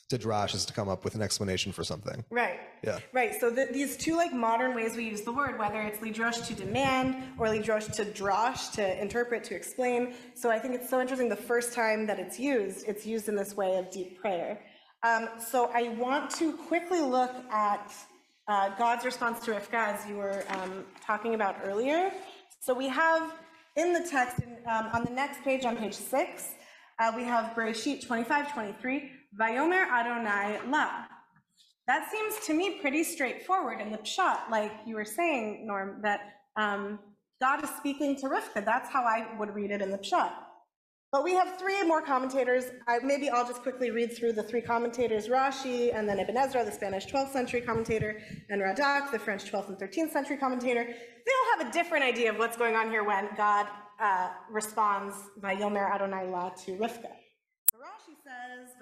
to 0.09 0.17
drash 0.17 0.55
is 0.55 0.65
to 0.65 0.73
come 0.73 0.87
up 0.87 1.03
with 1.03 1.15
an 1.15 1.21
explanation 1.21 1.71
for 1.71 1.83
something. 1.83 2.23
right. 2.29 2.59
Yeah. 2.83 2.99
Right. 3.11 3.33
So 3.39 3.53
th 3.53 3.69
these 3.71 3.97
two 3.97 4.15
like 4.15 4.33
modern 4.33 4.73
ways 4.75 4.95
we 4.95 5.03
use 5.03 5.21
the 5.21 5.33
word, 5.33 5.57
whether 5.59 5.81
it's 5.81 5.99
lidrosh 5.99 6.39
to 6.47 6.53
demand 6.53 7.07
or 7.37 7.47
lidrosh 7.47 7.91
to 7.97 8.05
Drash 8.05 8.71
to 8.73 9.01
interpret 9.01 9.43
to 9.45 9.55
explain. 9.55 10.13
So 10.35 10.49
I 10.49 10.59
think 10.59 10.75
it's 10.75 10.89
so 10.89 11.01
interesting. 11.01 11.27
The 11.29 11.45
first 11.53 11.73
time 11.73 12.05
that 12.07 12.19
it's 12.19 12.39
used, 12.39 12.87
it's 12.87 13.05
used 13.05 13.27
in 13.29 13.35
this 13.35 13.55
way 13.57 13.77
of 13.77 13.89
deep 13.91 14.19
prayer. 14.21 14.59
Um, 15.03 15.29
so 15.51 15.69
I 15.73 15.89
want 16.05 16.29
to 16.39 16.53
quickly 16.53 17.01
look 17.01 17.33
at 17.51 17.93
uh, 18.47 18.69
God's 18.77 19.03
response 19.03 19.43
to 19.45 19.51
Rivka, 19.51 19.81
as 19.93 20.07
you 20.07 20.15
were 20.15 20.43
um, 20.49 20.85
talking 21.05 21.33
about 21.35 21.55
earlier. 21.63 22.11
So 22.61 22.73
we 22.73 22.87
have 22.87 23.33
in 23.75 23.93
the 23.93 24.07
text 24.09 24.41
um, 24.65 24.85
on 24.93 25.03
the 25.03 25.11
next 25.11 25.43
page, 25.43 25.65
on 25.65 25.75
page 25.77 25.93
six, 25.93 26.49
uh, 26.99 27.11
we 27.15 27.23
have 27.23 27.53
Bereshit 27.55 28.05
25, 28.05 28.53
23, 28.53 29.11
Vayomer 29.35 29.89
Adonai 29.89 30.59
La. 30.69 31.05
That 31.87 32.09
seems 32.11 32.45
to 32.45 32.53
me 32.53 32.79
pretty 32.81 33.03
straightforward 33.03 33.79
in 33.79 33.91
the 33.91 33.97
pshat, 33.99 34.49
like 34.49 34.71
you 34.85 34.95
were 34.95 35.05
saying, 35.05 35.65
Norm, 35.65 36.01
that 36.03 36.19
um, 36.57 36.99
God 37.41 37.63
is 37.63 37.69
speaking 37.77 38.15
to 38.17 38.27
Rivka. 38.27 38.65
That's 38.65 38.89
how 38.89 39.03
I 39.03 39.27
would 39.37 39.53
read 39.53 39.71
it 39.71 39.81
in 39.81 39.91
the 39.91 39.97
pshat. 39.97 40.31
But 41.11 41.23
we 41.23 41.33
have 41.33 41.57
three 41.57 41.81
more 41.83 42.01
commentators. 42.01 42.65
I, 42.87 42.99
maybe 42.99 43.29
I'll 43.29 43.47
just 43.47 43.61
quickly 43.61 43.91
read 43.91 44.11
through 44.17 44.33
the 44.33 44.43
three 44.43 44.59
commentators 44.61 45.29
Rashi, 45.29 45.95
and 45.95 46.07
then 46.07 46.19
Ibn 46.19 46.35
Ezra, 46.35 46.65
the 46.65 46.71
Spanish 46.71 47.05
12th 47.07 47.31
century 47.31 47.61
commentator, 47.61 48.19
and 48.49 48.61
Radak, 48.61 49.11
the 49.11 49.19
French 49.19 49.49
12th 49.49 49.69
and 49.69 49.77
13th 49.77 50.11
century 50.11 50.35
commentator. 50.35 50.83
They 50.83 50.91
all 50.91 51.57
have 51.59 51.69
a 51.69 51.71
different 51.71 52.03
idea 52.03 52.29
of 52.29 52.37
what's 52.37 52.57
going 52.57 52.75
on 52.75 52.89
here 52.89 53.05
when 53.05 53.29
God 53.37 53.67
uh, 54.01 54.29
responds 54.51 55.15
Vayomer 55.39 55.89
Adonai 55.93 56.27
La 56.27 56.49
to 56.49 56.71
Rivka. 56.71 57.11
Says, 58.57 58.73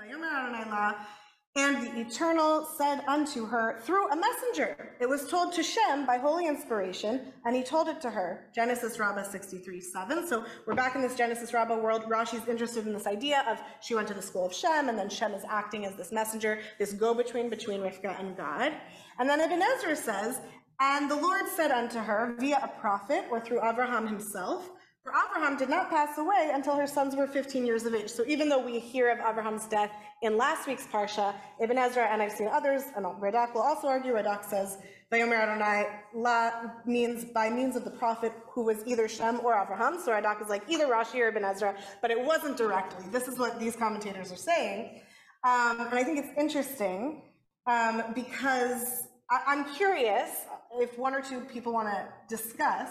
and 1.57 1.83
the 1.83 1.99
Eternal 1.99 2.65
said 2.77 3.03
unto 3.09 3.45
her 3.45 3.81
through 3.81 4.09
a 4.09 4.15
messenger. 4.15 4.95
It 5.01 5.09
was 5.09 5.27
told 5.27 5.51
to 5.53 5.63
Shem 5.63 6.05
by 6.05 6.17
holy 6.17 6.47
inspiration, 6.47 7.33
and 7.43 7.53
he 7.53 7.61
told 7.61 7.89
it 7.89 7.99
to 8.01 8.09
her. 8.09 8.47
Genesis 8.55 8.99
Rabbah 8.99 9.23
63 9.23 9.81
7. 9.81 10.27
So 10.29 10.45
we're 10.65 10.75
back 10.75 10.95
in 10.95 11.01
this 11.01 11.15
Genesis 11.15 11.53
Rabbah 11.53 11.75
world. 11.77 12.03
Rashi's 12.03 12.47
interested 12.47 12.87
in 12.87 12.93
this 12.93 13.05
idea 13.05 13.43
of 13.49 13.61
she 13.81 13.95
went 13.95 14.07
to 14.07 14.13
the 14.13 14.21
school 14.21 14.45
of 14.45 14.53
Shem, 14.53 14.87
and 14.87 14.97
then 14.97 15.09
Shem 15.09 15.33
is 15.33 15.43
acting 15.49 15.85
as 15.85 15.95
this 15.95 16.13
messenger, 16.13 16.59
this 16.79 16.93
go 16.93 17.13
between 17.13 17.49
between 17.49 17.81
Rivka 17.81 18.17
and 18.17 18.37
God. 18.37 18.71
And 19.19 19.29
then 19.29 19.41
Ibn 19.41 19.61
Ezra 19.61 19.97
says, 19.97 20.39
And 20.79 21.11
the 21.11 21.17
Lord 21.17 21.49
said 21.53 21.71
unto 21.71 21.99
her 21.99 22.37
via 22.39 22.61
a 22.63 22.79
prophet 22.79 23.25
or 23.29 23.41
through 23.41 23.67
Abraham 23.67 24.07
himself, 24.07 24.69
for 25.05 25.13
Abraham 25.13 25.55
did 25.55 25.69
not 25.69 25.91
pass 25.91 26.17
away 26.17 26.49
until 26.51 26.75
her 26.75 26.87
sons 26.87 27.15
were 27.15 27.27
15 27.27 27.63
years 27.63 27.85
of 27.85 27.93
age. 27.93 28.09
So 28.09 28.25
even 28.25 28.49
though 28.49 28.65
we 28.65 28.79
hear 28.79 29.11
of 29.11 29.19
Abraham's 29.19 29.67
death 29.67 29.91
in 30.23 30.35
last 30.35 30.67
week's 30.67 30.87
Parsha, 30.87 31.35
Ibn 31.61 31.77
Ezra, 31.77 32.07
and 32.11 32.23
I've 32.23 32.31
seen 32.31 32.47
others, 32.47 32.81
and 32.95 33.05
Radak 33.05 33.53
will 33.53 33.61
also 33.61 33.87
argue, 33.87 34.13
Radak 34.13 34.43
says, 34.43 34.79
Vayomer 35.11 35.37
Adonai 35.37 35.85
La 36.15 36.49
means 36.87 37.23
by 37.23 37.51
means 37.51 37.75
of 37.75 37.83
the 37.83 37.91
prophet 37.91 38.33
who 38.49 38.63
was 38.63 38.79
either 38.87 39.07
Shem 39.07 39.41
or 39.43 39.53
Abraham. 39.53 39.99
So 40.03 40.11
Radak 40.11 40.41
is 40.41 40.49
like 40.49 40.63
either 40.67 40.87
Rashi 40.87 41.19
or 41.19 41.27
Ibn 41.27 41.45
Ezra, 41.45 41.75
but 42.01 42.09
it 42.09 42.19
wasn't 42.19 42.57
directly. 42.57 43.05
This 43.11 43.27
is 43.27 43.37
what 43.37 43.59
these 43.59 43.75
commentators 43.75 44.31
are 44.31 44.37
saying. 44.37 45.01
Um, 45.43 45.81
and 45.81 45.99
I 45.99 46.03
think 46.03 46.17
it's 46.17 46.35
interesting 46.35 47.21
um, 47.67 48.01
because 48.15 49.03
I, 49.29 49.41
I'm 49.45 49.71
curious 49.75 50.31
if 50.79 50.97
one 50.97 51.13
or 51.13 51.21
two 51.21 51.41
people 51.41 51.73
want 51.73 51.89
to 51.89 52.07
discuss 52.27 52.89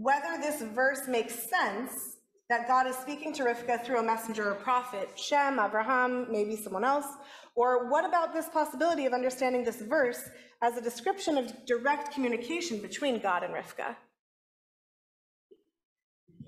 whether 0.00 0.38
this 0.40 0.62
verse 0.62 1.06
makes 1.08 1.34
sense 1.34 2.16
that 2.48 2.66
God 2.66 2.86
is 2.86 2.96
speaking 2.96 3.32
to 3.34 3.44
Rivka 3.44 3.84
through 3.84 4.00
a 4.00 4.02
messenger 4.02 4.50
or 4.50 4.54
prophet, 4.54 5.10
Shem, 5.16 5.60
Abraham, 5.60 6.26
maybe 6.30 6.56
someone 6.56 6.84
else, 6.84 7.06
or 7.54 7.88
what 7.90 8.04
about 8.04 8.32
this 8.32 8.48
possibility 8.48 9.06
of 9.06 9.12
understanding 9.12 9.62
this 9.62 9.82
verse 9.82 10.20
as 10.62 10.76
a 10.76 10.80
description 10.80 11.36
of 11.36 11.52
direct 11.66 12.12
communication 12.12 12.80
between 12.80 13.20
God 13.20 13.42
and 13.42 13.54
Rivka? 13.54 13.94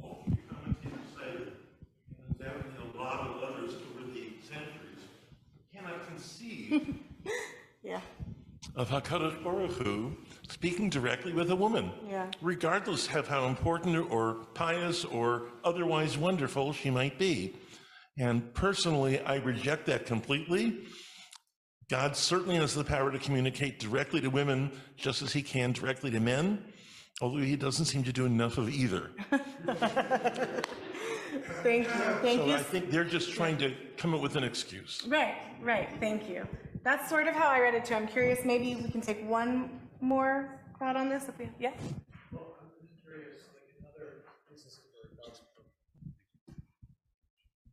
And 0.03 1.53
that 2.39 2.55
and 2.55 2.95
a 2.95 2.99
lot 2.99 3.21
of 3.21 3.43
others 3.43 3.75
over 3.75 4.11
the 4.13 4.33
centuries 4.43 5.05
cannot 5.75 6.07
conceive 6.09 6.95
Yeah. 7.85 8.01
of 8.77 8.89
Hakadosh 8.89 9.43
Baruch 9.45 9.73
Hu 9.73 10.17
speaking 10.53 10.91
directly 10.91 11.33
with 11.33 11.51
a 11.51 11.57
woman, 11.57 11.91
Yeah. 12.09 12.31
regardless 12.43 13.09
of 13.15 13.27
how 13.27 13.47
important 13.47 13.97
or 14.11 14.35
pious 14.55 15.05
or 15.05 15.49
otherwise 15.65 16.19
wonderful 16.19 16.73
she 16.73 16.91
might 16.91 17.19
be. 17.19 17.57
And 18.19 18.53
personally, 18.55 19.21
I 19.21 19.37
reject 19.37 19.87
that 19.87 20.05
completely. 20.05 20.85
God 21.91 22.17
certainly 22.17 22.57
has 22.57 22.75
the 22.75 22.85
power 22.85 23.11
to 23.11 23.19
communicate 23.19 23.79
directly 23.81 24.21
to 24.21 24.29
women 24.29 24.71
just 24.97 25.23
as 25.23 25.33
he 25.33 25.43
can 25.43 25.73
directly 25.73 26.11
to 26.11 26.21
men, 26.21 26.63
although 27.23 27.39
he 27.39 27.57
doesn't 27.57 27.87
seem 27.87 28.05
to 28.05 28.13
do 28.13 28.27
enough 28.27 28.59
of 28.59 28.69
either. 28.69 29.11
Thank 31.63 31.85
you. 31.87 31.91
Thank 32.21 32.41
So 32.41 32.47
you. 32.47 32.55
I 32.55 32.63
think 32.63 32.91
they're 32.91 33.05
just 33.05 33.33
trying 33.33 33.57
to 33.59 33.75
come 33.97 34.15
up 34.15 34.21
with 34.21 34.37
an 34.37 34.45
excuse. 34.45 35.03
Right, 35.09 35.37
right. 35.63 35.89
Thank 35.99 36.29
you. 36.29 36.47
That's 36.83 37.09
sort 37.09 37.27
of 37.29 37.35
how 37.35 37.49
I 37.49 37.61
read 37.61 37.75
it 37.75 37.85
too. 37.85 37.95
I'm 37.95 38.07
curious. 38.09 38.45
Maybe 38.45 38.75
we 38.75 38.91
can 38.91 39.01
take 39.01 39.27
one 39.29 39.71
more 40.03 40.59
thought 40.79 40.97
on 40.97 41.09
this. 41.09 41.29
If 41.29 41.39
we, 41.39 41.49
yeah. 41.59 41.73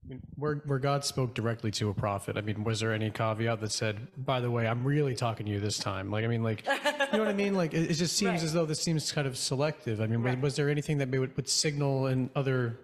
I 0.05 0.13
mean, 0.13 0.21
Where, 0.37 0.55
where 0.65 0.79
God 0.79 1.05
spoke 1.05 1.35
directly 1.35 1.69
to 1.71 1.89
a 1.89 1.93
prophet, 1.93 2.35
I 2.35 2.41
mean, 2.41 2.63
was 2.63 2.79
there 2.79 2.93
any 2.93 3.11
caveat 3.11 3.61
that 3.61 3.71
said, 3.71 4.07
by 4.17 4.39
the 4.39 4.49
way, 4.49 4.67
I'm 4.67 4.83
really 4.83 5.13
talking 5.13 5.45
to 5.45 5.51
you 5.51 5.59
this 5.59 5.77
time? 5.77 6.09
Like, 6.09 6.23
I 6.23 6.27
mean, 6.27 6.41
like, 6.41 6.65
you 6.65 7.17
know 7.17 7.19
what 7.19 7.27
I 7.27 7.33
mean? 7.33 7.53
Like, 7.53 7.73
it, 7.75 7.91
it 7.91 7.93
just 7.93 8.15
seems 8.17 8.29
Right. 8.31 8.43
as 8.43 8.53
though 8.53 8.65
this 8.65 8.81
seems 8.81 9.11
kind 9.11 9.27
of 9.27 9.37
selective. 9.37 10.01
I 10.01 10.07
mean, 10.07 10.23
was, 10.23 10.35
was 10.37 10.55
there 10.55 10.67
anything 10.69 10.97
that 10.97 11.09
would, 11.09 11.35
would 11.35 11.47
signal 11.47 12.07
in 12.07 12.31
other 12.35 12.79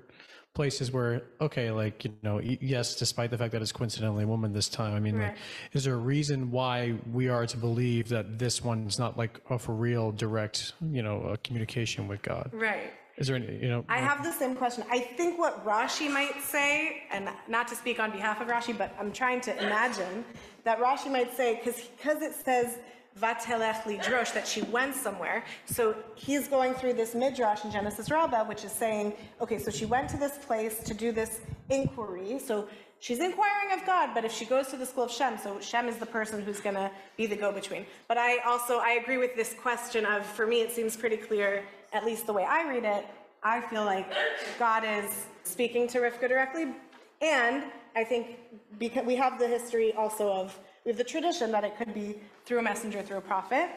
places 0.56 0.92
where, 0.92 1.22
okay, 1.40 1.70
like, 1.70 2.04
you 2.06 2.14
know, 2.24 2.40
yes, 2.40 2.96
despite 2.96 3.30
the 3.30 3.38
fact 3.38 3.52
that 3.52 3.62
it's 3.62 3.72
coincidentally 3.72 4.24
a 4.24 4.28
woman 4.28 4.54
this 4.54 4.70
time, 4.70 4.96
I 4.96 5.00
mean, 5.00 5.20
like, 5.20 5.38
is 5.74 5.84
there 5.84 5.94
a 5.94 5.98
reason 5.98 6.50
why 6.50 6.96
we 7.12 7.28
are 7.30 7.46
to 7.46 7.58
believe 7.58 8.10
that 8.10 8.40
this 8.40 8.64
one's 8.64 8.98
not 8.98 9.18
like 9.18 9.40
a 9.52 9.60
for 9.60 9.76
real 9.76 10.12
direct, 10.12 10.74
you 10.92 11.04
know, 11.04 11.22
uh, 11.22 11.36
communication 11.44 12.08
with 12.08 12.24
God? 12.24 12.50
Right. 12.54 12.92
Is 13.18 13.28
there 13.28 13.36
any, 13.36 13.58
you 13.62 13.70
know? 13.70 13.86
I 13.88 14.00
have 14.00 14.24
the 14.24 14.32
same 14.32 14.56
question. 14.56 14.84
I 14.90 15.00
think 15.00 15.38
what 15.38 15.64
Rashi 15.66 16.12
might 16.12 16.42
say, 16.42 17.04
and 17.12 17.30
not 17.48 17.68
to 17.70 17.76
speak 17.76 18.00
on 18.00 18.12
behalf 18.12 18.42
of 18.42 18.48
Rashi, 18.48 18.78
but 18.78 18.94
I'm 19.00 19.12
trying 19.12 19.42
to 19.42 19.58
imagine 19.58 20.26
that 20.64 20.80
Rashi 20.80 21.12
might 21.12 21.36
say, 21.36 21.56
because 21.56 21.82
because 21.96 22.22
it 22.22 22.34
says 22.34 22.80
vatelech 23.20 23.82
lidrosh, 23.84 24.34
that 24.34 24.48
she 24.48 24.62
went 24.64 24.96
somewhere. 24.96 25.46
So 25.66 25.96
he's 26.16 26.48
going 26.48 26.74
through 26.74 26.94
this 26.94 27.16
midrash 27.16 27.64
in 27.64 27.72
Genesis 27.72 28.12
Rabbah, 28.12 28.44
which 28.46 28.64
is 28.66 28.72
saying, 28.72 29.14
okay, 29.42 29.58
so 29.58 29.72
she 29.72 29.86
went 29.86 30.10
to 30.10 30.18
this 30.18 30.38
place 30.38 30.80
to 30.84 30.94
do 30.94 31.12
this 31.12 31.40
inquiry. 31.70 32.40
So 32.40 32.68
she's 33.00 33.20
inquiring 33.20 33.72
of 33.80 33.86
God, 33.86 34.12
but 34.14 34.26
if 34.26 34.34
she 34.34 34.46
goes 34.46 34.68
to 34.68 34.78
the 34.78 34.86
school 34.86 35.06
of 35.06 35.12
Shem, 35.12 35.38
so 35.38 35.60
Shem 35.60 35.88
is 35.88 35.98
the 35.98 36.06
person 36.06 36.42
who's 36.42 36.60
going 36.60 36.76
to 36.76 36.92
be 37.16 37.26
the 37.26 37.36
go-between. 37.36 37.86
But 38.08 38.18
I 38.18 38.40
also, 38.40 38.80
I 38.80 39.00
agree 39.02 39.18
with 39.18 39.36
this 39.36 39.54
question 39.54 40.06
of, 40.06 40.26
for 40.26 40.46
me, 40.46 40.62
it 40.62 40.72
seems 40.72 40.98
pretty 40.98 41.18
clear, 41.18 41.64
at 41.94 42.06
least 42.06 42.28
the 42.28 42.34
way 42.34 42.44
I 42.44 42.68
read 42.68 42.84
it, 42.84 43.06
I 43.44 43.62
feel 43.62 43.86
like 43.86 44.12
God 44.58 44.84
is 44.84 45.28
speaking 45.44 45.88
to 45.90 46.00
Rivka 46.00 46.28
directly. 46.28 46.74
And 47.22 47.64
I 47.96 48.04
think 48.04 48.40
because 48.78 49.06
we 49.06 49.16
have 49.16 49.40
the 49.40 49.48
history 49.48 49.94
also 49.94 50.30
of, 50.32 50.60
we 50.86 50.92
have 50.92 50.98
the 50.98 51.04
tradition 51.04 51.52
that 51.52 51.64
it 51.64 51.76
could 51.78 51.94
be 51.94 52.16
through 52.46 52.60
a 52.60 52.62
messenger, 52.62 53.02
through 53.02 53.18
a 53.18 53.22
prophet. 53.22 53.70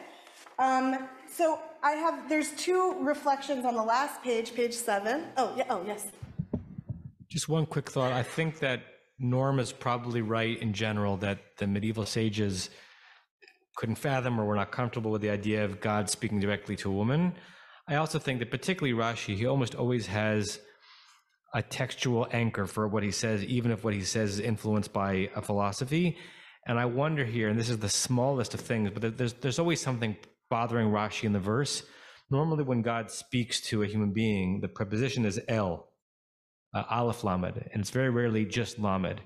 Um, 0.59 1.09
so 1.27 1.59
I 1.81 1.91
have, 1.93 2.29
there's 2.29 2.51
two 2.51 2.95
reflections 2.99 3.65
on 3.65 3.75
the 3.75 3.83
last 3.83 4.21
page, 4.21 4.53
page 4.53 4.75
seven. 4.75 5.25
Oh, 5.35 5.53
yeah, 5.57 5.63
oh, 5.69 5.83
yes. 5.87 6.05
Just 7.27 7.49
one 7.49 7.65
quick 7.65 7.89
thought. 7.89 8.11
I 8.11 8.21
think 8.21 8.59
that 8.59 8.81
Norm 9.17 9.59
is 9.59 9.71
probably 9.71 10.21
right 10.21 10.61
in 10.61 10.71
general 10.71 11.17
that 11.17 11.39
the 11.57 11.65
medieval 11.65 12.05
sages 12.05 12.69
couldn't 13.75 13.95
fathom 13.95 14.39
or 14.39 14.45
were 14.45 14.55
not 14.55 14.71
comfortable 14.71 15.09
with 15.09 15.21
the 15.21 15.29
idea 15.29 15.65
of 15.65 15.81
God 15.81 16.09
speaking 16.09 16.39
directly 16.39 16.75
to 16.77 16.89
a 16.89 16.93
woman. 16.93 17.33
I 17.87 17.95
also 17.95 18.19
think 18.19 18.39
that 18.39 18.51
particularly 18.51 18.97
Rashi, 18.97 19.35
he 19.35 19.47
almost 19.47 19.73
always 19.73 20.05
has 20.07 20.59
a 21.55 21.63
textual 21.63 22.27
anchor 22.31 22.67
for 22.67 22.87
what 22.87 23.01
he 23.01 23.11
says, 23.11 23.43
even 23.45 23.71
if 23.71 23.83
what 23.83 23.95
he 23.95 24.03
says 24.03 24.33
is 24.33 24.39
influenced 24.39 24.93
by 24.93 25.29
a 25.35 25.41
philosophy. 25.41 26.17
And 26.69 26.79
I 26.79 26.85
wonder 26.85 27.25
here, 27.25 27.49
and 27.49 27.59
this 27.59 27.71
is 27.71 27.79
the 27.79 27.89
smallest 27.89 28.53
of 28.53 28.59
things, 28.59 28.91
but 28.93 29.17
there's 29.17 29.33
there's 29.33 29.57
always 29.57 29.81
something 29.81 30.15
bothering 30.51 30.89
Rashi 30.89 31.23
in 31.23 31.33
the 31.33 31.39
verse. 31.39 31.81
Normally, 32.29 32.63
when 32.63 32.83
God 32.83 33.09
speaks 33.09 33.59
to 33.61 33.81
a 33.81 33.87
human 33.87 34.13
being, 34.13 34.61
the 34.61 34.67
preposition 34.67 35.25
is 35.25 35.41
el, 35.47 35.89
uh, 36.75 36.83
aleph 36.87 37.23
lamed, 37.23 37.57
and 37.73 37.81
it's 37.81 37.89
very 37.89 38.11
rarely 38.11 38.45
just 38.45 38.77
lamed. 38.77 39.19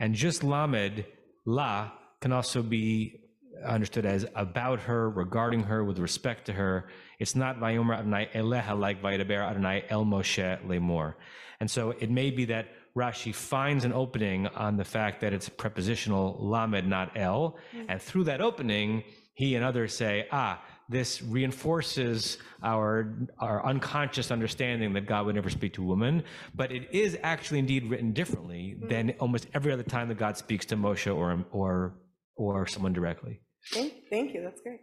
And 0.00 0.14
just 0.14 0.42
lamed, 0.42 1.04
la, 1.44 1.92
can 2.22 2.32
also 2.32 2.62
be 2.62 3.25
understood 3.64 4.06
as 4.06 4.26
about 4.34 4.80
her, 4.80 5.10
regarding 5.10 5.62
her, 5.64 5.84
with 5.84 5.98
respect 5.98 6.46
to 6.46 6.52
her. 6.52 6.88
It's 7.18 7.34
not 7.34 7.58
Vayomer 7.58 7.98
Adonai 7.98 8.28
Eleha 8.34 8.78
like 8.78 9.02
Vayidaber 9.02 9.48
Adonai 9.50 9.84
El 9.88 10.04
Moshe 10.04 10.66
Lemor. 10.66 11.14
And 11.60 11.70
so 11.70 11.90
it 11.92 12.10
may 12.10 12.30
be 12.30 12.44
that 12.46 12.68
Rashi 12.96 13.34
finds 13.34 13.84
an 13.84 13.92
opening 13.92 14.46
on 14.48 14.76
the 14.76 14.84
fact 14.84 15.20
that 15.20 15.32
it's 15.32 15.48
prepositional 15.48 16.36
lamed, 16.40 16.88
not 16.88 17.16
el. 17.16 17.58
And 17.88 18.00
through 18.00 18.24
that 18.24 18.40
opening, 18.40 19.04
he 19.34 19.54
and 19.54 19.64
others 19.64 19.94
say, 19.94 20.26
ah, 20.32 20.62
this 20.88 21.20
reinforces 21.22 22.38
our, 22.62 23.14
our 23.38 23.64
unconscious 23.66 24.30
understanding 24.30 24.94
that 24.94 25.06
God 25.06 25.26
would 25.26 25.34
never 25.34 25.50
speak 25.50 25.74
to 25.74 25.82
a 25.82 25.86
woman. 25.86 26.22
But 26.54 26.72
it 26.72 26.88
is 26.90 27.18
actually 27.22 27.58
indeed 27.58 27.90
written 27.90 28.12
differently 28.12 28.76
than 28.80 29.14
almost 29.20 29.46
every 29.52 29.72
other 29.72 29.82
time 29.82 30.08
that 30.08 30.16
God 30.16 30.38
speaks 30.38 30.64
to 30.66 30.76
Moshe 30.76 31.14
or, 31.14 31.44
or, 31.52 31.94
or 32.36 32.66
someone 32.66 32.94
directly. 32.94 33.40
Thank, 33.72 33.94
thank 34.10 34.34
you. 34.34 34.42
That's 34.42 34.60
great. 34.60 34.80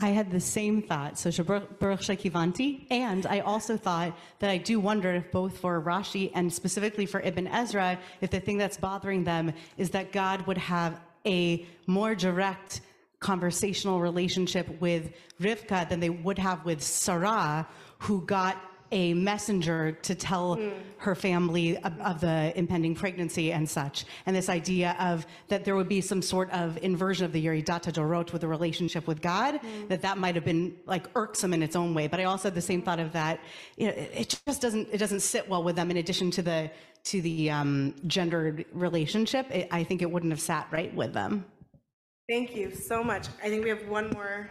I 0.00 0.08
had 0.08 0.30
the 0.30 0.40
same 0.40 0.82
thought, 0.82 1.18
so 1.18 1.30
Baruch 1.42 2.00
Shekivanti, 2.00 2.86
and 2.90 3.24
I 3.26 3.40
also 3.40 3.76
thought 3.76 4.16
that 4.40 4.50
I 4.50 4.58
do 4.58 4.80
wonder 4.80 5.14
if 5.14 5.30
both 5.30 5.58
for 5.58 5.80
Rashi 5.80 6.32
and 6.34 6.52
specifically 6.52 7.06
for 7.06 7.20
Ibn 7.20 7.46
Ezra, 7.46 7.98
if 8.20 8.30
the 8.30 8.40
thing 8.40 8.58
that's 8.58 8.76
bothering 8.76 9.24
them 9.24 9.52
is 9.78 9.90
that 9.90 10.10
God 10.10 10.46
would 10.46 10.58
have 10.58 11.00
a 11.24 11.64
more 11.86 12.14
direct 12.14 12.80
conversational 13.20 14.00
relationship 14.00 14.68
with 14.80 15.12
Rivka 15.40 15.88
than 15.88 16.00
they 16.00 16.10
would 16.10 16.38
have 16.38 16.64
with 16.64 16.82
Sarah, 16.82 17.66
who 17.98 18.26
got 18.26 18.60
a 18.92 19.14
messenger 19.14 19.92
to 20.02 20.14
tell 20.14 20.58
her 20.98 21.14
family 21.14 21.76
of, 21.78 22.00
of 22.00 22.20
the 22.20 22.52
impending 22.56 22.94
pregnancy 22.94 23.52
and 23.52 23.68
such. 23.68 24.04
And 24.26 24.34
this 24.34 24.48
idea 24.48 24.96
of 25.00 25.26
that 25.48 25.64
there 25.64 25.76
would 25.76 25.88
be 25.88 26.00
some 26.00 26.22
sort 26.22 26.50
of 26.50 26.78
inversion 26.82 27.24
of 27.24 27.32
the 27.32 27.44
Yeridat 27.44 27.84
HaDorot 27.84 28.32
with 28.32 28.42
the 28.42 28.48
relationship 28.48 29.06
with 29.06 29.20
God, 29.20 29.60
that 29.88 30.02
that 30.02 30.18
might 30.18 30.34
have 30.34 30.44
been 30.44 30.76
like 30.86 31.06
irksome 31.14 31.52
in 31.52 31.62
its 31.62 31.76
own 31.76 31.94
way. 31.94 32.06
But 32.06 32.20
I 32.20 32.24
also 32.24 32.48
had 32.48 32.54
the 32.54 32.62
same 32.62 32.82
thought 32.82 33.00
of 33.00 33.12
that, 33.12 33.40
you 33.76 33.88
know, 33.88 33.92
it, 33.94 34.10
it 34.14 34.40
just 34.46 34.60
doesn't, 34.60 34.88
it 34.92 34.98
doesn't 34.98 35.20
sit 35.20 35.48
well 35.48 35.62
with 35.62 35.76
them 35.76 35.90
in 35.90 35.96
addition 35.96 36.30
to 36.32 36.42
the, 36.42 36.70
to 37.04 37.20
the 37.20 37.50
um, 37.50 37.94
gendered 38.06 38.64
relationship. 38.72 39.50
It, 39.50 39.68
I 39.70 39.84
think 39.84 40.02
it 40.02 40.10
wouldn't 40.10 40.32
have 40.32 40.40
sat 40.40 40.68
right 40.70 40.94
with 40.94 41.12
them. 41.12 41.44
Thank 42.28 42.56
you 42.56 42.74
so 42.74 43.04
much. 43.04 43.26
I 43.42 43.48
think 43.48 43.64
we 43.64 43.70
have 43.70 43.86
one 43.88 44.10
more. 44.10 44.48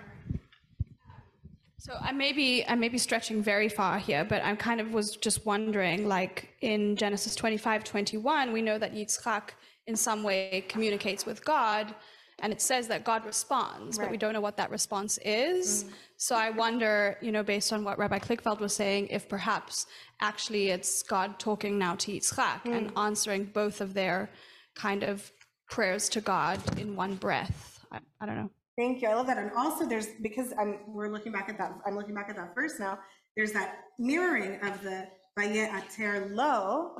So 1.83 1.97
I 1.99 2.13
may 2.13 2.31
be 2.31 2.63
I 2.65 2.75
may 2.75 2.87
be 2.87 2.97
stretching 2.97 3.43
very 3.43 3.67
far 3.67 3.99
here, 3.99 4.23
but 4.23 4.41
I 4.41 4.55
kind 4.55 4.79
of 4.79 4.93
was 4.93 5.17
just 5.17 5.45
wondering, 5.45 6.07
like 6.07 6.55
in 6.61 6.95
Genesis 6.95 7.35
25, 7.35 7.83
21, 7.83 8.53
we 8.53 8.61
know 8.61 8.77
that 8.77 8.93
Yitzchak 8.93 9.49
in 9.87 9.97
some 9.97 10.23
way 10.23 10.63
communicates 10.69 11.25
with 11.25 11.43
God, 11.43 11.93
and 12.39 12.53
it 12.53 12.61
says 12.61 12.87
that 12.87 13.03
God 13.03 13.25
responds, 13.25 13.97
but 13.97 14.09
we 14.09 14.15
don't 14.15 14.31
know 14.31 14.39
what 14.39 14.55
that 14.55 14.71
response 14.71 15.19
is. 15.25 15.83
Mm. 15.83 15.89
So 16.15 16.37
I 16.37 16.51
wonder, 16.51 17.17
you 17.19 17.33
know, 17.33 17.43
based 17.43 17.73
on 17.73 17.83
what 17.83 17.99
Rabbi 17.99 18.19
Kligfeld 18.19 18.61
was 18.61 18.73
saying, 18.73 19.07
if 19.09 19.27
perhaps 19.27 19.85
actually 20.21 20.69
it's 20.69 21.03
God 21.03 21.37
talking 21.37 21.77
now 21.77 21.95
to 21.95 22.13
Yitzchak 22.13 22.61
and 22.63 22.93
mm. 22.93 22.97
answering 23.07 23.43
both 23.43 23.81
of 23.81 23.93
their 23.93 24.29
kind 24.73 25.03
of 25.03 25.29
prayers 25.69 26.07
to 26.09 26.21
God 26.21 26.61
in 26.79 26.95
one 26.95 27.15
breath. 27.15 27.85
I, 27.91 27.99
I 28.21 28.25
don't 28.25 28.37
know. 28.37 28.51
Thank 28.77 29.01
you. 29.01 29.07
I 29.07 29.13
love 29.13 29.27
that. 29.27 29.37
And 29.37 29.51
also 29.55 29.87
there's, 29.87 30.07
because 30.21 30.53
I'm, 30.59 30.79
we're 30.87 31.09
looking 31.09 31.31
back 31.31 31.49
at 31.49 31.57
that, 31.57 31.73
I'm 31.85 31.95
looking 31.95 32.15
back 32.15 32.29
at 32.29 32.35
that 32.37 32.53
first 32.55 32.79
now, 32.79 32.99
there's 33.35 33.51
that 33.51 33.79
mirroring 33.99 34.59
of 34.63 34.81
the 34.81 35.07
Vaye 35.37 35.69
Ater 35.75 36.29
Lo 36.31 36.95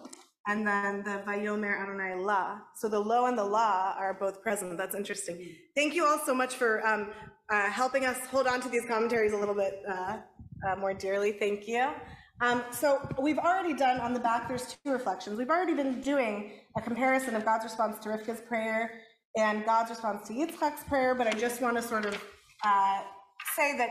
and 0.48 0.68
then 0.68 1.04
the 1.04 1.22
Vayomer 1.26 1.82
Adonai 1.82 2.16
La. 2.16 2.60
So 2.76 2.90
the 2.90 3.00
Lo 3.00 3.26
and 3.26 3.38
the 3.38 3.44
La 3.44 3.96
are 3.98 4.14
both 4.14 4.42
present. 4.42 4.78
That's 4.78 4.96
interesting. 4.96 5.56
Thank 5.76 5.94
you 5.94 6.06
all 6.06 6.20
so 6.26 6.36
much 6.36 6.56
for 6.56 6.86
um, 6.86 7.12
uh, 7.50 7.70
helping 7.70 8.06
us 8.06 8.18
hold 8.28 8.48
on 8.48 8.62
to 8.62 8.70
these 8.70 8.86
commentaries 8.86 9.34
a 9.34 9.38
little 9.38 9.56
bit 9.56 9.82
uh, 9.88 10.18
uh, 10.68 10.76
more 10.78 10.94
dearly. 10.94 11.32
Thank 11.34 11.68
you. 11.68 11.90
Um, 12.42 12.64
so 12.72 13.08
we've 13.22 13.38
already 13.38 13.74
done 13.74 14.00
on 14.02 14.14
the 14.14 14.20
back, 14.20 14.50
there's 14.50 14.76
two 14.84 14.92
reflections. 14.92 15.38
We've 15.38 15.50
already 15.50 15.76
been 15.76 16.02
doing 16.02 16.52
a 16.76 16.82
comparison 16.82 17.36
of 17.36 17.46
God's 17.46 17.64
response 17.64 18.00
to 18.00 18.10
Rivka's 18.10 18.42
prayer 18.42 18.92
and 19.38 19.66
God's 19.66 19.90
response 19.90 20.28
to 20.28 20.34
Yitzchak's 20.34 20.84
prayer, 20.84 21.16
but 21.16 21.28
I 21.28 21.32
just 21.32 21.62
want 21.62 21.78
to 21.78 21.82
sort 21.82 22.06
of 22.06 22.16
uh, 22.64 23.02
say 23.56 23.78
that 23.78 23.90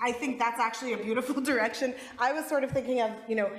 I 0.00 0.12
think 0.12 0.38
that's 0.38 0.60
actually 0.60 0.92
a 0.94 0.96
beautiful 0.96 1.40
direction. 1.52 1.94
I 2.18 2.32
was 2.32 2.46
sort 2.46 2.64
of 2.64 2.70
thinking 2.70 3.00
of, 3.00 3.10
you 3.28 3.36
know, 3.36 3.50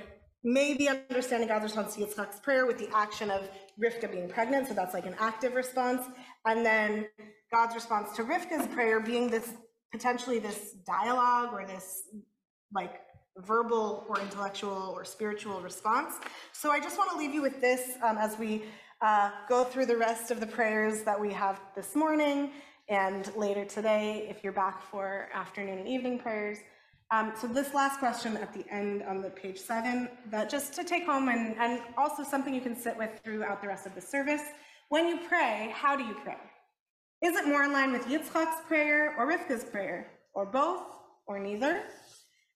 maybe 0.42 0.88
understanding 0.88 1.48
God's 1.48 1.64
response 1.64 1.94
to 1.96 2.02
Yitzchak's 2.02 2.40
prayer 2.40 2.66
with 2.66 2.78
the 2.78 2.88
action 2.94 3.30
of 3.30 3.48
Rivka 3.82 4.10
being 4.12 4.28
pregnant, 4.28 4.68
so 4.68 4.74
that's 4.74 4.92
like 4.92 5.06
an 5.06 5.16
active 5.18 5.54
response, 5.54 6.02
and 6.44 6.64
then 6.64 7.06
God's 7.52 7.74
response 7.74 8.14
to 8.16 8.24
Rivka's 8.24 8.66
prayer 8.68 9.00
being 9.00 9.30
this 9.30 9.54
potentially 9.92 10.38
this 10.38 10.72
dialogue 10.86 11.50
or 11.52 11.66
this 11.66 12.02
like 12.74 13.00
verbal 13.38 14.04
or 14.08 14.20
intellectual 14.20 14.92
or 14.94 15.04
spiritual 15.04 15.60
response. 15.60 16.14
So 16.52 16.70
I 16.70 16.80
just 16.80 16.98
want 16.98 17.10
to 17.12 17.16
leave 17.16 17.32
you 17.32 17.42
with 17.42 17.60
this 17.60 17.96
um, 18.02 18.18
as 18.18 18.38
we 18.38 18.64
uh, 19.00 19.30
go 19.48 19.64
through 19.64 19.86
the 19.86 19.96
rest 19.96 20.30
of 20.30 20.40
the 20.40 20.46
prayers 20.46 21.02
that 21.02 21.20
we 21.20 21.32
have 21.32 21.60
this 21.74 21.94
morning 21.94 22.50
and 22.88 23.34
later 23.36 23.64
today 23.64 24.26
if 24.28 24.44
you're 24.44 24.52
back 24.52 24.82
for 24.82 25.28
afternoon 25.34 25.78
and 25.78 25.88
evening 25.88 26.18
prayers. 26.18 26.58
Um, 27.10 27.32
so 27.38 27.46
this 27.46 27.74
last 27.74 27.98
question 27.98 28.36
at 28.36 28.52
the 28.52 28.64
end 28.70 29.02
on 29.02 29.20
the 29.20 29.30
page 29.30 29.58
seven, 29.58 30.08
that 30.30 30.50
just 30.50 30.74
to 30.74 30.84
take 30.84 31.04
home 31.04 31.28
and, 31.28 31.54
and 31.58 31.80
also 31.96 32.24
something 32.24 32.54
you 32.54 32.60
can 32.60 32.76
sit 32.76 32.96
with 32.96 33.10
throughout 33.22 33.60
the 33.60 33.68
rest 33.68 33.86
of 33.86 33.94
the 33.94 34.00
service. 34.00 34.42
When 34.88 35.06
you 35.06 35.18
pray, 35.28 35.72
how 35.74 35.96
do 35.96 36.04
you 36.04 36.14
pray? 36.24 36.36
Is 37.22 37.36
it 37.36 37.46
more 37.46 37.62
in 37.62 37.72
line 37.72 37.92
with 37.92 38.06
Yitzchak's 38.06 38.66
prayer 38.66 39.14
or 39.18 39.30
Rivka's 39.30 39.64
prayer, 39.64 40.08
or 40.34 40.44
both, 40.44 40.82
or 41.26 41.38
neither? 41.38 41.82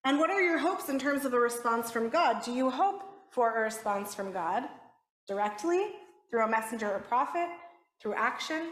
And 0.04 0.18
what 0.18 0.30
are 0.30 0.40
your 0.40 0.58
hopes 0.58 0.88
in 0.88 0.98
terms 0.98 1.24
of 1.24 1.32
a 1.34 1.38
response 1.38 1.90
from 1.90 2.08
God? 2.08 2.42
Do 2.44 2.52
you 2.52 2.70
hope 2.70 3.02
for 3.30 3.56
a 3.58 3.62
response 3.62 4.14
from 4.14 4.32
God 4.32 4.64
directly, 5.26 5.92
through 6.30 6.44
a 6.44 6.48
messenger 6.48 6.90
or 6.90 7.00
prophet, 7.00 7.48
through 8.00 8.14
action? 8.14 8.68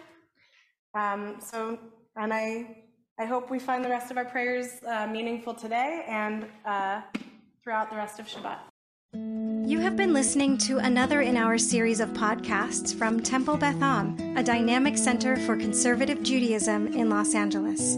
Um, 0.94 1.36
so, 1.40 1.78
and 2.16 2.32
I, 2.32 2.84
I 3.18 3.24
hope 3.24 3.50
we 3.50 3.58
find 3.58 3.84
the 3.84 3.88
rest 3.88 4.10
of 4.10 4.16
our 4.16 4.24
prayers 4.24 4.68
uh, 4.86 5.06
meaningful 5.06 5.54
today 5.54 6.04
and 6.08 6.46
uh, 6.64 7.02
throughout 7.62 7.90
the 7.90 7.96
rest 7.96 8.18
of 8.18 8.26
Shabbat. 8.26 8.58
You 9.66 9.80
have 9.80 9.96
been 9.96 10.12
listening 10.12 10.58
to 10.58 10.78
another 10.78 11.22
in 11.22 11.36
our 11.36 11.58
series 11.58 12.00
of 12.00 12.10
podcasts 12.10 12.94
from 12.94 13.20
Temple 13.20 13.56
Beth 13.56 13.80
Am, 13.82 14.16
a 14.36 14.42
dynamic 14.42 14.96
center 14.96 15.36
for 15.36 15.56
conservative 15.56 16.22
Judaism 16.22 16.88
in 16.88 17.08
Los 17.08 17.34
Angeles. 17.34 17.96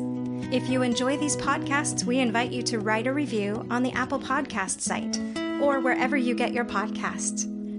If 0.50 0.70
you 0.70 0.82
enjoy 0.82 1.18
these 1.18 1.36
podcasts, 1.36 2.04
we 2.04 2.20
invite 2.20 2.52
you 2.52 2.62
to 2.62 2.78
write 2.78 3.06
a 3.06 3.12
review 3.12 3.66
on 3.70 3.82
the 3.82 3.92
Apple 3.92 4.18
Podcast 4.18 4.80
site 4.80 5.20
or 5.60 5.80
wherever 5.80 6.16
you 6.16 6.34
get 6.34 6.54
your 6.54 6.64
podcasts. 6.64 7.57